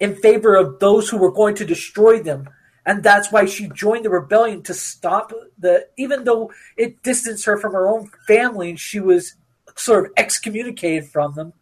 in 0.00 0.14
favor 0.14 0.56
of 0.56 0.78
those 0.78 1.08
who 1.08 1.16
were 1.16 1.32
going 1.32 1.54
to 1.56 1.64
destroy 1.64 2.22
them 2.22 2.48
and 2.86 3.02
that's 3.02 3.30
why 3.30 3.44
she 3.44 3.68
joined 3.68 4.04
the 4.04 4.10
rebellion 4.10 4.62
to 4.62 4.72
stop 4.72 5.32
the 5.58 5.86
even 5.98 6.24
though 6.24 6.50
it 6.76 7.02
distanced 7.02 7.44
her 7.44 7.58
from 7.58 7.72
her 7.72 7.88
own 7.88 8.10
family 8.26 8.70
and 8.70 8.80
she 8.80 9.00
was 9.00 9.34
sort 9.76 10.06
of 10.06 10.12
excommunicated 10.16 11.04
from 11.06 11.34
them 11.34 11.52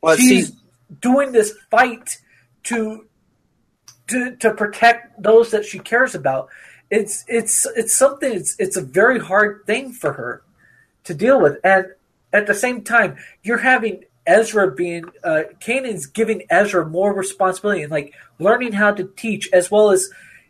well, 0.00 0.16
she's 0.16 0.48
see, 0.48 0.54
doing 1.00 1.32
this 1.32 1.54
fight 1.70 2.18
to 2.64 3.06
to 4.08 4.36
to 4.36 4.54
protect 4.54 5.22
those 5.22 5.50
that 5.50 5.64
she 5.64 5.78
cares 5.78 6.14
about. 6.14 6.48
It's 6.90 7.24
it's 7.28 7.66
it's 7.76 7.94
something 7.94 8.32
it's 8.32 8.56
it's 8.58 8.76
a 8.76 8.82
very 8.82 9.18
hard 9.18 9.62
thing 9.66 9.92
for 9.92 10.12
her 10.14 10.42
to 11.04 11.14
deal 11.14 11.40
with. 11.40 11.58
And 11.64 11.86
at 12.32 12.46
the 12.46 12.54
same 12.54 12.82
time 12.82 13.16
you're 13.42 13.58
having 13.58 14.04
Ezra 14.26 14.70
being 14.70 15.04
uh 15.24 15.42
Kanan's 15.60 16.06
giving 16.06 16.42
Ezra 16.50 16.86
more 16.86 17.14
responsibility 17.14 17.82
and 17.82 17.90
like 17.90 18.14
learning 18.38 18.72
how 18.72 18.92
to 18.92 19.04
teach 19.16 19.48
as 19.52 19.70
well 19.70 19.90
as 19.90 20.08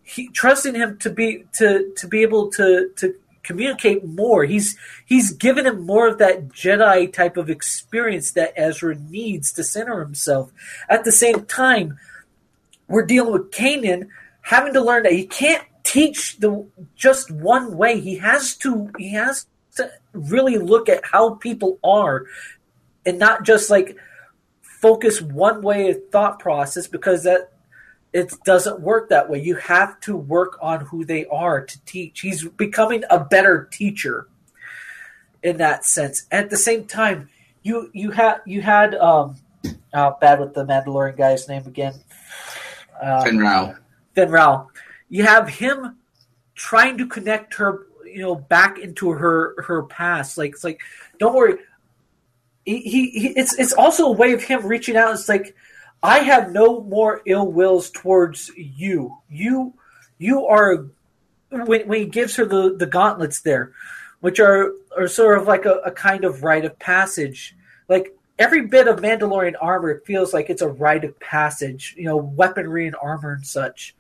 he, 0.09 0.29
trusting 0.29 0.75
him 0.75 0.97
to 0.99 1.11
be 1.11 1.45
to 1.55 1.93
to 1.97 2.09
be 2.09 2.23
able 2.23 2.51
to 2.53 2.91
to 2.97 3.15
communicate 3.43 4.05
more. 4.05 4.45
He's 4.45 4.77
he's 5.05 5.33
given 5.33 5.67
him 5.67 5.85
more 5.85 6.09
of 6.09 6.19
that 6.19 6.49
Jedi 6.49 7.13
type 7.13 7.37
of 7.37 7.51
experience 7.51 8.33
that 8.33 8.55
Ezra 8.57 8.95
needs 8.95 9.53
to 9.53 9.65
center 9.65 10.01
himself. 10.01 10.51
At 10.89 11.05
the 11.05 11.13
same 11.13 11.45
time, 11.45 11.99
we're 12.89 13.05
dealing 13.05 13.33
with 13.33 13.51
Kanan 13.51 14.09
having 14.41 14.73
to 14.73 14.81
learn 14.81 15.03
that 15.03 15.13
he 15.13 15.27
can't 15.27 15.65
teach 15.85 16.39
the 16.39 16.67
just 16.97 17.31
one 17.31 17.77
way. 17.77 18.01
He 18.01 18.17
has 18.17 18.57
to 18.57 18.91
he 18.99 19.13
has 19.13 19.47
to 19.77 19.91
really 20.13 20.57
look 20.57 20.89
at 20.89 21.05
how 21.05 21.35
people 21.35 21.79
are 21.85 22.25
and 23.05 23.19
not 23.19 23.45
just 23.45 23.69
like 23.69 23.97
focus 24.63 25.21
one 25.21 25.61
way 25.61 25.91
of 25.91 26.09
thought 26.11 26.39
process 26.39 26.87
because 26.87 27.25
that 27.25 27.53
it 28.13 28.33
doesn't 28.45 28.81
work 28.81 29.11
that 29.11 29.29
way. 29.29 29.41
You 29.41 29.57
have 29.57 30.01
to 30.01 30.17
work 30.17 30.59
on 30.63 30.81
who 30.81 31.05
they 31.05 31.27
are 31.27 31.65
to 31.65 31.85
teach. 31.85 32.21
He's 32.21 32.47
becoming 32.49 33.05
a 33.11 33.21
better 33.21 33.69
teacher 33.71 34.29
in 35.43 35.59
that 35.59 35.85
sense. 35.85 36.25
At 36.31 36.51
the 36.51 36.57
same 36.57 36.85
time, 36.85 37.29
you 37.63 37.91
you 37.93 38.11
had 38.11 38.41
you 38.47 38.63
had 38.63 38.95
um 38.95 39.37
oh, 39.95 40.17
bad 40.21 40.41
with 40.41 40.55
the 40.55 40.65
Mandalorian 40.65 41.17
guy's 41.17 41.49
name 41.49 41.67
again. 41.67 41.95
Uh, 43.01 43.25
Fenn 43.25 43.39
Rau. 43.39 43.75
Fenn 44.15 44.31
Rau. 44.31 44.69
You 45.09 45.25
have 45.25 45.49
him 45.49 45.99
trying 46.55 46.99
to 46.99 47.07
connect 47.07 47.55
her, 47.55 47.87
you 48.05 48.21
know, 48.21 48.35
back 48.35 48.79
into 48.79 49.11
her 49.11 49.63
her 49.63 49.83
past. 49.85 50.39
Like 50.39 50.53
it's 50.53 50.65
like, 50.65 50.81
don't 51.19 51.35
worry. 51.35 51.59
He, 52.65 52.81
he, 52.81 53.11
he 53.11 53.29
it's 53.29 53.59
it's 53.59 53.73
also 53.73 54.07
a 54.07 54.13
way 54.13 54.33
of 54.33 54.43
him 54.43 54.67
reaching 54.67 54.97
out. 54.97 55.13
It's 55.13 55.29
like 55.29 55.55
I 56.03 56.21
have 56.21 56.53
no 56.53 56.81
more 56.83 57.23
ill 57.27 57.51
wills 57.51 57.91
towards 57.91 58.51
you. 58.57 59.19
You 59.29 59.75
you 60.19 60.47
are 60.47 60.87
when, 61.51 61.89
when 61.89 61.99
he 61.99 62.07
gives 62.07 62.37
her 62.37 62.45
the, 62.45 62.77
the 62.77 62.87
gauntlets 62.87 63.41
there, 63.41 63.73
which 64.21 64.39
are 64.39 64.73
are 64.97 65.09
sort 65.09 65.39
of 65.39 65.47
like 65.47 65.65
a, 65.65 65.81
a 65.85 65.91
kind 65.91 66.25
of 66.25 66.43
rite 66.45 66.65
of 66.65 66.79
passage. 66.79 67.57
Like 67.89 68.17
every 68.39 68.67
bit 68.67 68.87
of 68.87 69.01
Mandalorian 69.01 69.55
armor 69.61 70.01
feels 70.07 70.33
like 70.33 70.51
it's 70.51 70.63
a 70.63 70.69
rite 70.69 71.05
of 71.05 71.19
passage, 71.19 71.95
you 71.97 72.05
know, 72.05 72.17
weaponry 72.17 72.87
and 72.87 72.97
armor 73.01 73.33
and 73.33 73.47
such. 73.47 73.95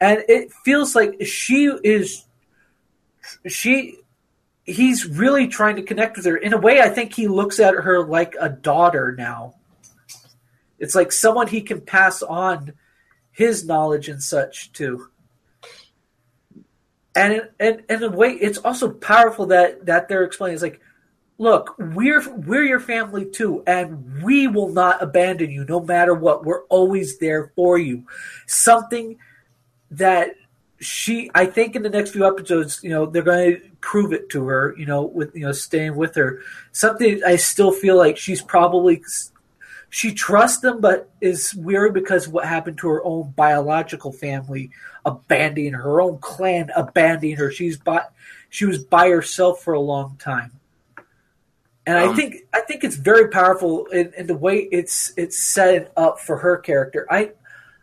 And 0.00 0.22
it 0.28 0.52
feels 0.64 0.94
like 0.94 1.22
she 1.26 1.66
is 1.84 2.24
she 3.46 3.98
he's 4.64 5.06
really 5.06 5.48
trying 5.48 5.76
to 5.76 5.82
connect 5.82 6.16
with 6.16 6.24
her. 6.24 6.36
In 6.36 6.54
a 6.54 6.58
way 6.58 6.80
I 6.80 6.88
think 6.88 7.12
he 7.12 7.28
looks 7.28 7.60
at 7.60 7.74
her 7.74 8.06
like 8.06 8.36
a 8.40 8.48
daughter 8.48 9.14
now 9.16 9.54
it's 10.78 10.94
like 10.94 11.12
someone 11.12 11.46
he 11.46 11.60
can 11.60 11.80
pass 11.80 12.22
on 12.22 12.72
his 13.30 13.66
knowledge 13.66 14.08
and 14.08 14.22
such 14.22 14.72
to. 14.72 15.08
And 17.14 17.48
and 17.58 17.82
in 17.88 18.02
a 18.02 18.10
way, 18.10 18.32
it's 18.32 18.58
also 18.58 18.90
powerful 18.90 19.46
that 19.46 19.86
that 19.86 20.08
they're 20.08 20.24
explaining. 20.24 20.54
It's 20.54 20.62
like, 20.62 20.80
look, 21.38 21.74
we're 21.78 22.28
we're 22.30 22.64
your 22.64 22.80
family 22.80 23.24
too, 23.24 23.62
and 23.66 24.22
we 24.22 24.48
will 24.48 24.68
not 24.68 25.02
abandon 25.02 25.50
you 25.50 25.64
no 25.64 25.80
matter 25.80 26.14
what. 26.14 26.44
We're 26.44 26.64
always 26.64 27.18
there 27.18 27.52
for 27.56 27.78
you. 27.78 28.04
Something 28.46 29.18
that 29.90 30.34
she 30.78 31.30
I 31.34 31.46
think 31.46 31.74
in 31.74 31.82
the 31.82 31.88
next 31.88 32.10
few 32.10 32.26
episodes, 32.26 32.80
you 32.82 32.90
know, 32.90 33.06
they're 33.06 33.22
going 33.22 33.56
to 33.56 33.62
prove 33.80 34.12
it 34.12 34.28
to 34.30 34.46
her, 34.46 34.74
you 34.76 34.84
know, 34.84 35.02
with 35.02 35.34
you 35.34 35.42
know 35.42 35.52
staying 35.52 35.96
with 35.96 36.14
her. 36.16 36.40
Something 36.72 37.22
I 37.24 37.36
still 37.36 37.72
feel 37.72 37.96
like 37.96 38.16
she's 38.16 38.42
probably 38.42 39.02
she 39.90 40.12
trusts 40.12 40.60
them, 40.60 40.80
but 40.80 41.10
is 41.20 41.54
weary 41.54 41.90
because 41.90 42.26
of 42.26 42.32
what 42.32 42.44
happened 42.44 42.78
to 42.78 42.88
her 42.88 43.04
own 43.04 43.32
biological 43.36 44.12
family, 44.12 44.70
abandoning 45.04 45.72
her 45.72 46.00
own 46.00 46.18
clan, 46.18 46.70
abandoning 46.76 47.36
her. 47.36 47.50
She's 47.50 47.76
by, 47.76 48.02
she 48.50 48.64
was 48.64 48.78
by 48.78 49.08
herself 49.08 49.62
for 49.62 49.74
a 49.74 49.80
long 49.80 50.16
time, 50.18 50.52
and 51.86 51.98
um, 51.98 52.10
I 52.10 52.16
think 52.16 52.36
I 52.52 52.60
think 52.60 52.84
it's 52.84 52.96
very 52.96 53.28
powerful 53.28 53.86
in, 53.86 54.12
in, 54.16 54.26
the 54.26 54.36
way 54.36 54.68
it's 54.72 55.12
it's 55.16 55.38
set 55.38 55.92
up 55.96 56.18
for 56.18 56.38
her 56.38 56.56
character. 56.58 57.06
I 57.10 57.32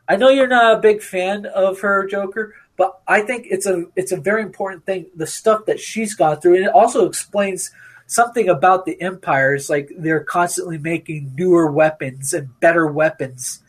I 0.08 0.18
know 0.18 0.30
you're 0.30 0.48
not 0.48 0.78
a 0.78 0.82
big 0.82 1.02
fan 1.02 1.46
of 1.46 1.80
her 1.80 2.06
Joker, 2.06 2.54
but 2.76 3.00
I 3.08 3.22
think 3.22 3.48
it's 3.50 3.66
a 3.66 3.86
it's 3.96 4.12
a 4.12 4.18
very 4.18 4.42
important 4.42 4.86
thing. 4.86 5.08
The 5.16 5.28
stuff 5.28 5.66
that 5.66 5.80
she's 5.80 6.16
gone 6.16 6.42
through, 6.42 6.56
and 6.58 6.66
it 6.66 6.74
also 6.74 7.08
explains 7.08 7.72
something 8.08 8.50
about 8.50 8.86
the 8.86 9.02
empires 9.02 9.70
like 9.70 9.92
they're 9.98 10.24
constantly 10.24 10.78
making 10.78 11.34
newer 11.36 11.72
weapons 11.72 12.34
and 12.34 12.60
better 12.60 12.88
weapons. 12.88 13.62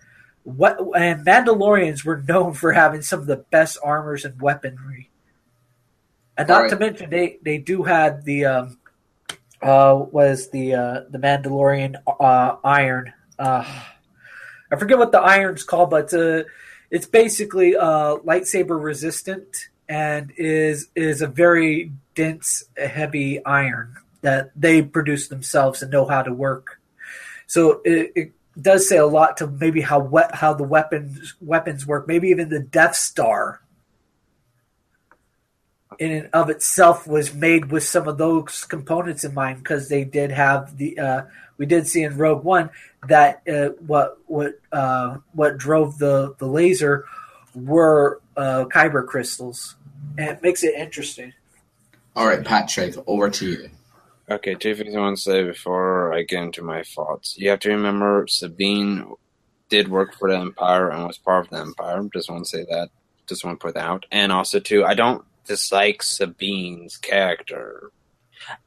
What 0.42 0.78
and 0.96 1.24
mandalorians 1.24 2.04
were 2.04 2.22
known 2.22 2.52
for 2.52 2.72
having 2.72 3.02
some 3.02 3.20
of 3.20 3.26
the 3.26 3.36
best 3.36 3.78
armors 3.82 4.24
and 4.24 4.40
weaponry. 4.40 5.10
And 6.36 6.48
not 6.48 6.62
right. 6.62 6.70
to 6.70 6.78
mention 6.78 7.10
they 7.10 7.38
they 7.42 7.58
do 7.58 7.84
have 7.84 8.24
the 8.24 8.44
um 8.44 8.78
uh 9.62 10.04
was 10.10 10.50
the 10.50 10.74
uh 10.74 11.00
the 11.10 11.18
mandalorian 11.18 11.96
uh 12.20 12.56
iron. 12.62 13.12
Uh 13.38 13.64
i 14.70 14.76
forget 14.76 14.98
what 14.98 15.12
the 15.12 15.20
iron's 15.20 15.62
called 15.62 15.90
but 15.90 16.12
uh 16.14 16.42
it's 16.90 17.06
basically 17.06 17.76
uh 17.76 18.16
lightsaber 18.24 18.82
resistant 18.82 19.68
and 19.88 20.32
is 20.36 20.88
is 20.94 21.20
a 21.20 21.26
very 21.26 21.92
dense 22.14 22.64
heavy 22.76 23.44
iron 23.44 23.96
that 24.24 24.50
they 24.56 24.80
produce 24.82 25.28
themselves 25.28 25.82
and 25.82 25.92
know 25.92 26.06
how 26.06 26.22
to 26.22 26.32
work. 26.32 26.80
So 27.46 27.82
it, 27.84 28.12
it 28.16 28.32
does 28.60 28.88
say 28.88 28.96
a 28.96 29.06
lot 29.06 29.36
to 29.36 29.46
maybe 29.46 29.82
how 29.82 30.00
we- 30.00 30.32
how 30.32 30.54
the 30.54 30.64
weapons 30.64 31.34
weapons 31.40 31.86
work. 31.86 32.08
Maybe 32.08 32.28
even 32.28 32.48
the 32.48 32.60
Death 32.60 32.96
Star 32.96 33.60
in 35.98 36.10
and 36.10 36.30
of 36.32 36.50
itself 36.50 37.06
was 37.06 37.34
made 37.34 37.70
with 37.70 37.84
some 37.84 38.08
of 38.08 38.18
those 38.18 38.64
components 38.64 39.24
in 39.24 39.34
mind 39.34 39.58
because 39.58 39.88
they 39.88 40.04
did 40.04 40.30
have 40.30 40.76
the 40.78 40.98
uh, 40.98 41.22
we 41.58 41.66
did 41.66 41.86
see 41.86 42.02
in 42.02 42.16
Rogue 42.16 42.42
One 42.42 42.70
that 43.06 43.42
uh, 43.46 43.68
what 43.86 44.18
what 44.26 44.58
uh, 44.72 45.18
what 45.32 45.58
drove 45.58 45.98
the 45.98 46.34
the 46.38 46.46
laser 46.46 47.04
were 47.54 48.20
uh, 48.36 48.64
kyber 48.64 49.06
crystals, 49.06 49.76
and 50.16 50.30
it 50.30 50.42
makes 50.42 50.64
it 50.64 50.74
interesting. 50.74 51.34
All 52.16 52.26
right, 52.26 52.44
Patrick, 52.44 52.94
over 53.06 53.28
to 53.28 53.46
you. 53.46 53.70
Okay, 54.30 54.54
two 54.54 54.74
things 54.74 54.94
I 54.94 55.00
want 55.00 55.16
to 55.18 55.22
say 55.22 55.44
before 55.44 56.14
I 56.14 56.22
get 56.22 56.42
into 56.42 56.62
my 56.62 56.82
thoughts. 56.82 57.36
You 57.36 57.50
have 57.50 57.60
to 57.60 57.68
remember 57.70 58.26
Sabine 58.26 59.12
did 59.68 59.88
work 59.88 60.14
for 60.14 60.30
the 60.30 60.38
Empire 60.38 60.90
and 60.90 61.06
was 61.06 61.18
part 61.18 61.44
of 61.44 61.50
the 61.50 61.58
Empire. 61.58 62.02
Just 62.12 62.30
want 62.30 62.44
to 62.44 62.50
say 62.50 62.64
that. 62.70 62.88
Just 63.26 63.44
want 63.44 63.60
to 63.60 63.64
put 63.64 63.74
that 63.74 63.84
out. 63.84 64.06
And 64.10 64.32
also, 64.32 64.60
too, 64.60 64.82
I 64.82 64.94
don't 64.94 65.24
dislike 65.46 66.02
Sabine's 66.02 66.96
character. 66.96 67.90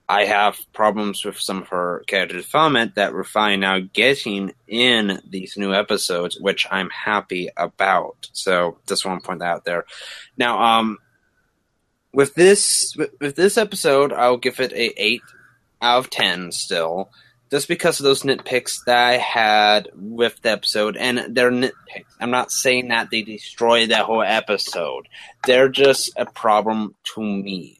I 0.07 0.25
have 0.25 0.59
problems 0.73 1.25
with 1.25 1.39
some 1.39 1.63
of 1.63 1.69
her 1.69 2.03
character 2.07 2.37
development 2.37 2.95
that 2.95 3.13
we're 3.13 3.23
finally 3.23 3.57
now 3.57 3.79
getting 3.79 4.53
in 4.67 5.21
these 5.27 5.57
new 5.57 5.73
episodes, 5.73 6.39
which 6.39 6.67
I'm 6.69 6.89
happy 6.91 7.49
about. 7.57 8.29
So 8.31 8.77
just 8.87 9.05
want 9.05 9.23
to 9.23 9.27
point 9.27 9.39
that 9.39 9.55
out 9.55 9.65
there. 9.65 9.85
Now, 10.37 10.61
um, 10.61 10.97
with 12.13 12.33
this 12.35 12.95
with, 13.19 13.35
this 13.35 13.57
episode, 13.57 14.13
I'll 14.13 14.37
give 14.37 14.59
it 14.59 14.71
a 14.71 15.01
eight 15.01 15.21
out 15.81 15.99
of 15.99 16.09
ten 16.09 16.51
still, 16.51 17.09
just 17.51 17.67
because 17.67 17.99
of 17.99 18.03
those 18.03 18.23
nitpicks 18.23 18.79
that 18.85 18.97
I 18.97 19.17
had 19.17 19.89
with 19.95 20.41
the 20.41 20.51
episode, 20.51 20.97
and 20.97 21.35
they're 21.35 21.51
nitpicks. 21.51 22.05
I'm 22.19 22.31
not 22.31 22.51
saying 22.51 22.89
that 22.89 23.09
they 23.09 23.21
destroy 23.21 23.87
that 23.87 24.05
whole 24.05 24.23
episode. 24.23 25.07
They're 25.45 25.69
just 25.69 26.11
a 26.17 26.25
problem 26.25 26.95
to 27.15 27.21
me. 27.21 27.79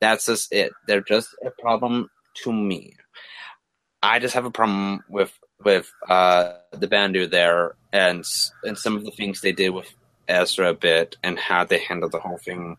That's 0.00 0.26
just 0.26 0.52
it. 0.52 0.72
They're 0.86 1.02
just 1.02 1.34
a 1.44 1.50
problem 1.50 2.10
to 2.42 2.52
me. 2.52 2.96
I 4.02 4.18
just 4.18 4.34
have 4.34 4.46
a 4.46 4.50
problem 4.50 5.04
with 5.08 5.32
with 5.62 5.92
uh, 6.08 6.54
the 6.72 6.88
Bendu 6.88 7.30
there 7.30 7.74
and 7.92 8.24
and 8.64 8.78
some 8.78 8.96
of 8.96 9.04
the 9.04 9.10
things 9.10 9.40
they 9.40 9.52
did 9.52 9.70
with 9.70 9.92
Ezra 10.26 10.70
a 10.70 10.74
bit 10.74 11.16
and 11.22 11.38
how 11.38 11.64
they 11.64 11.78
handled 11.78 12.12
the 12.12 12.20
whole 12.20 12.38
thing. 12.38 12.76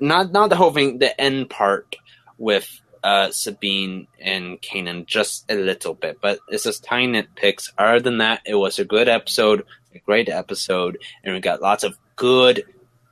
Not 0.00 0.32
not 0.32 0.50
the 0.50 0.56
whole 0.56 0.72
thing, 0.72 0.98
the 0.98 1.18
end 1.18 1.48
part 1.48 1.96
with 2.36 2.68
uh, 3.04 3.30
Sabine 3.30 4.08
and 4.18 4.60
Kanan 4.62 5.04
just 5.04 5.44
a 5.50 5.54
little 5.54 5.92
bit, 5.92 6.18
but 6.22 6.38
it's 6.48 6.64
just 6.64 6.82
tiny 6.82 7.22
nitpicks. 7.22 7.70
Other 7.76 8.00
than 8.00 8.18
that, 8.18 8.40
it 8.46 8.54
was 8.54 8.78
a 8.78 8.84
good 8.84 9.08
episode, 9.08 9.64
a 9.94 9.98
great 9.98 10.30
episode, 10.30 10.98
and 11.22 11.34
we 11.34 11.40
got 11.40 11.60
lots 11.60 11.84
of 11.84 11.98
good, 12.16 12.64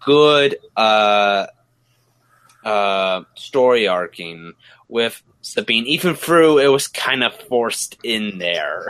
good 0.02 0.56
uh, 0.78 1.46
uh, 2.64 3.22
story 3.34 3.86
arcing 3.86 4.54
with 4.88 5.22
Sabine. 5.42 5.86
Even 5.86 6.14
through 6.14 6.58
it 6.58 6.68
was 6.68 6.88
kind 6.88 7.22
of 7.22 7.34
forced 7.34 7.98
in 8.02 8.38
there. 8.38 8.86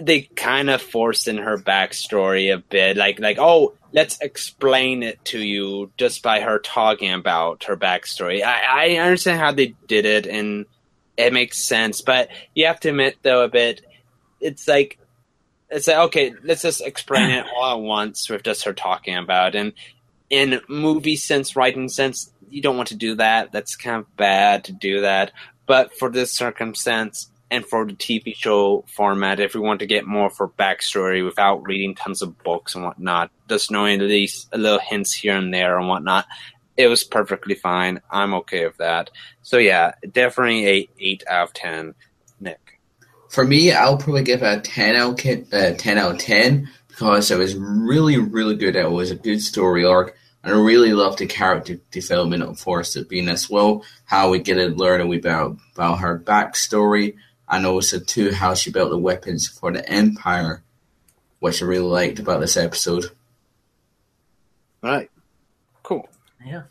They 0.00 0.22
kind 0.22 0.70
of 0.70 0.80
forced 0.80 1.28
in 1.28 1.38
her 1.38 1.58
backstory 1.58 2.54
a 2.54 2.58
bit, 2.58 2.96
like 2.96 3.18
like 3.18 3.36
oh, 3.38 3.74
let's 3.92 4.18
explain 4.20 5.02
it 5.02 5.22
to 5.26 5.38
you 5.38 5.90
just 5.98 6.22
by 6.22 6.40
her 6.40 6.58
talking 6.60 7.12
about 7.12 7.64
her 7.64 7.76
backstory. 7.76 8.42
I, 8.42 8.94
I 8.94 8.96
understand 8.96 9.40
how 9.40 9.52
they 9.52 9.74
did 9.86 10.06
it, 10.06 10.26
and 10.26 10.66
it 11.16 11.32
makes 11.32 11.66
sense. 11.66 12.00
But 12.00 12.28
you 12.54 12.66
have 12.66 12.80
to 12.80 12.90
admit, 12.90 13.18
though, 13.22 13.42
a 13.42 13.48
bit, 13.48 13.82
it's 14.40 14.68
like 14.68 14.98
it's 15.68 15.88
like 15.88 15.98
okay, 15.98 16.32
let's 16.44 16.62
just 16.62 16.80
explain 16.80 17.30
it 17.30 17.46
all 17.56 17.76
at 17.76 17.82
once 17.82 18.30
with 18.30 18.44
just 18.44 18.64
her 18.64 18.72
talking 18.72 19.16
about 19.16 19.54
it. 19.54 19.58
and 19.58 19.72
in 20.30 20.60
movie 20.68 21.16
sense, 21.16 21.56
writing 21.56 21.88
sense, 21.88 22.30
you 22.50 22.62
don't 22.62 22.76
want 22.76 22.88
to 22.88 22.96
do 22.96 23.14
that. 23.16 23.52
That's 23.52 23.76
kind 23.76 23.96
of 23.96 24.16
bad 24.16 24.64
to 24.64 24.72
do 24.72 25.00
that. 25.02 25.32
But 25.68 25.96
for 25.96 26.10
this 26.10 26.32
circumstance 26.32 27.30
and 27.50 27.64
for 27.64 27.84
the 27.84 27.92
TV 27.92 28.34
show 28.34 28.84
format, 28.88 29.38
if 29.38 29.54
we 29.54 29.60
want 29.60 29.80
to 29.80 29.86
get 29.86 30.06
more 30.06 30.30
for 30.30 30.48
backstory 30.48 31.22
without 31.24 31.64
reading 31.66 31.94
tons 31.94 32.22
of 32.22 32.42
books 32.42 32.74
and 32.74 32.82
whatnot, 32.82 33.30
just 33.48 33.70
knowing 33.70 34.00
at 34.00 34.08
least 34.08 34.48
a 34.52 34.58
little 34.58 34.80
hints 34.80 35.12
here 35.12 35.36
and 35.36 35.52
there 35.52 35.78
and 35.78 35.86
whatnot, 35.86 36.26
it 36.78 36.88
was 36.88 37.04
perfectly 37.04 37.54
fine. 37.54 38.00
I'm 38.10 38.32
okay 38.34 38.64
with 38.64 38.78
that. 38.78 39.10
So 39.42 39.58
yeah, 39.58 39.92
definitely 40.10 40.66
a 40.66 40.88
eight 40.98 41.22
out 41.28 41.48
of 41.48 41.52
ten. 41.52 41.94
Nick, 42.40 42.80
For 43.28 43.44
me, 43.44 43.70
I'll 43.70 43.98
probably 43.98 44.22
give 44.22 44.42
a 44.42 44.60
10 44.60 44.96
out, 44.96 45.26
uh, 45.26 45.74
10 45.74 45.98
out 45.98 46.12
of 46.12 46.18
10 46.18 46.70
because 46.88 47.30
it 47.30 47.36
was 47.36 47.56
really, 47.56 48.16
really 48.16 48.56
good. 48.56 48.76
It 48.76 48.90
was 48.90 49.10
a 49.10 49.16
good 49.16 49.42
story 49.42 49.84
arc. 49.84 50.16
And 50.48 50.56
I 50.56 50.60
really 50.62 50.94
loved 50.94 51.18
the 51.18 51.26
character 51.26 51.78
development 51.90 52.42
of 52.42 52.58
Forrest 52.58 52.94
Sabine 52.94 53.28
as 53.28 53.50
well. 53.50 53.84
How 54.06 54.30
we 54.30 54.38
get 54.38 54.54
to 54.54 54.68
learn 54.68 55.02
a 55.02 55.06
wee 55.06 55.18
bit 55.18 55.30
about, 55.30 55.58
about 55.74 55.98
her 55.98 56.18
backstory 56.18 57.16
and 57.50 57.66
also 57.66 57.98
too 58.00 58.32
how 58.32 58.54
she 58.54 58.70
built 58.70 58.88
the 58.88 58.96
weapons 58.96 59.46
for 59.46 59.70
the 59.70 59.86
Empire, 59.86 60.62
which 61.40 61.62
I 61.62 61.66
really 61.66 61.84
liked 61.84 62.18
about 62.18 62.40
this 62.40 62.56
episode. 62.56 63.10
all 64.82 64.90
right, 64.90 65.10
cool. 65.82 66.08
Yeah. 66.42 66.62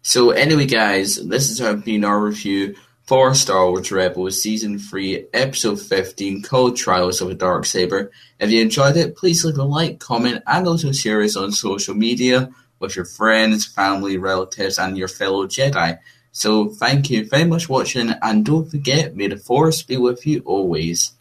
So 0.00 0.30
anyway, 0.30 0.64
guys, 0.64 1.16
this 1.16 1.58
has 1.58 1.82
been 1.82 2.02
our 2.02 2.18
review 2.18 2.76
for 3.04 3.34
Star 3.34 3.70
Wars 3.70 3.92
Rebels 3.92 4.42
Season 4.42 4.78
3, 4.78 5.26
Episode 5.34 5.78
15, 5.78 6.40
called 6.40 6.76
Trials 6.76 7.20
of 7.20 7.28
a 7.28 7.34
Dark 7.34 7.66
Saber. 7.66 8.10
If 8.40 8.50
you 8.50 8.62
enjoyed 8.62 8.96
it, 8.96 9.14
please 9.14 9.44
leave 9.44 9.58
a 9.58 9.62
like, 9.62 10.00
comment, 10.00 10.42
and 10.46 10.66
also 10.66 10.90
share 10.90 11.20
us 11.22 11.36
on 11.36 11.52
social 11.52 11.94
media 11.94 12.50
with 12.78 12.96
your 12.96 13.04
friends, 13.04 13.66
family, 13.66 14.16
relatives, 14.16 14.78
and 14.78 14.96
your 14.96 15.08
fellow 15.08 15.46
Jedi. 15.46 15.98
So 16.32 16.70
thank 16.70 17.10
you 17.10 17.28
very 17.28 17.44
much 17.44 17.66
for 17.66 17.74
watching, 17.74 18.08
and 18.22 18.44
don't 18.44 18.70
forget, 18.70 19.14
may 19.14 19.28
the 19.28 19.36
Force 19.36 19.82
be 19.82 19.98
with 19.98 20.26
you 20.26 20.40
always. 20.46 21.12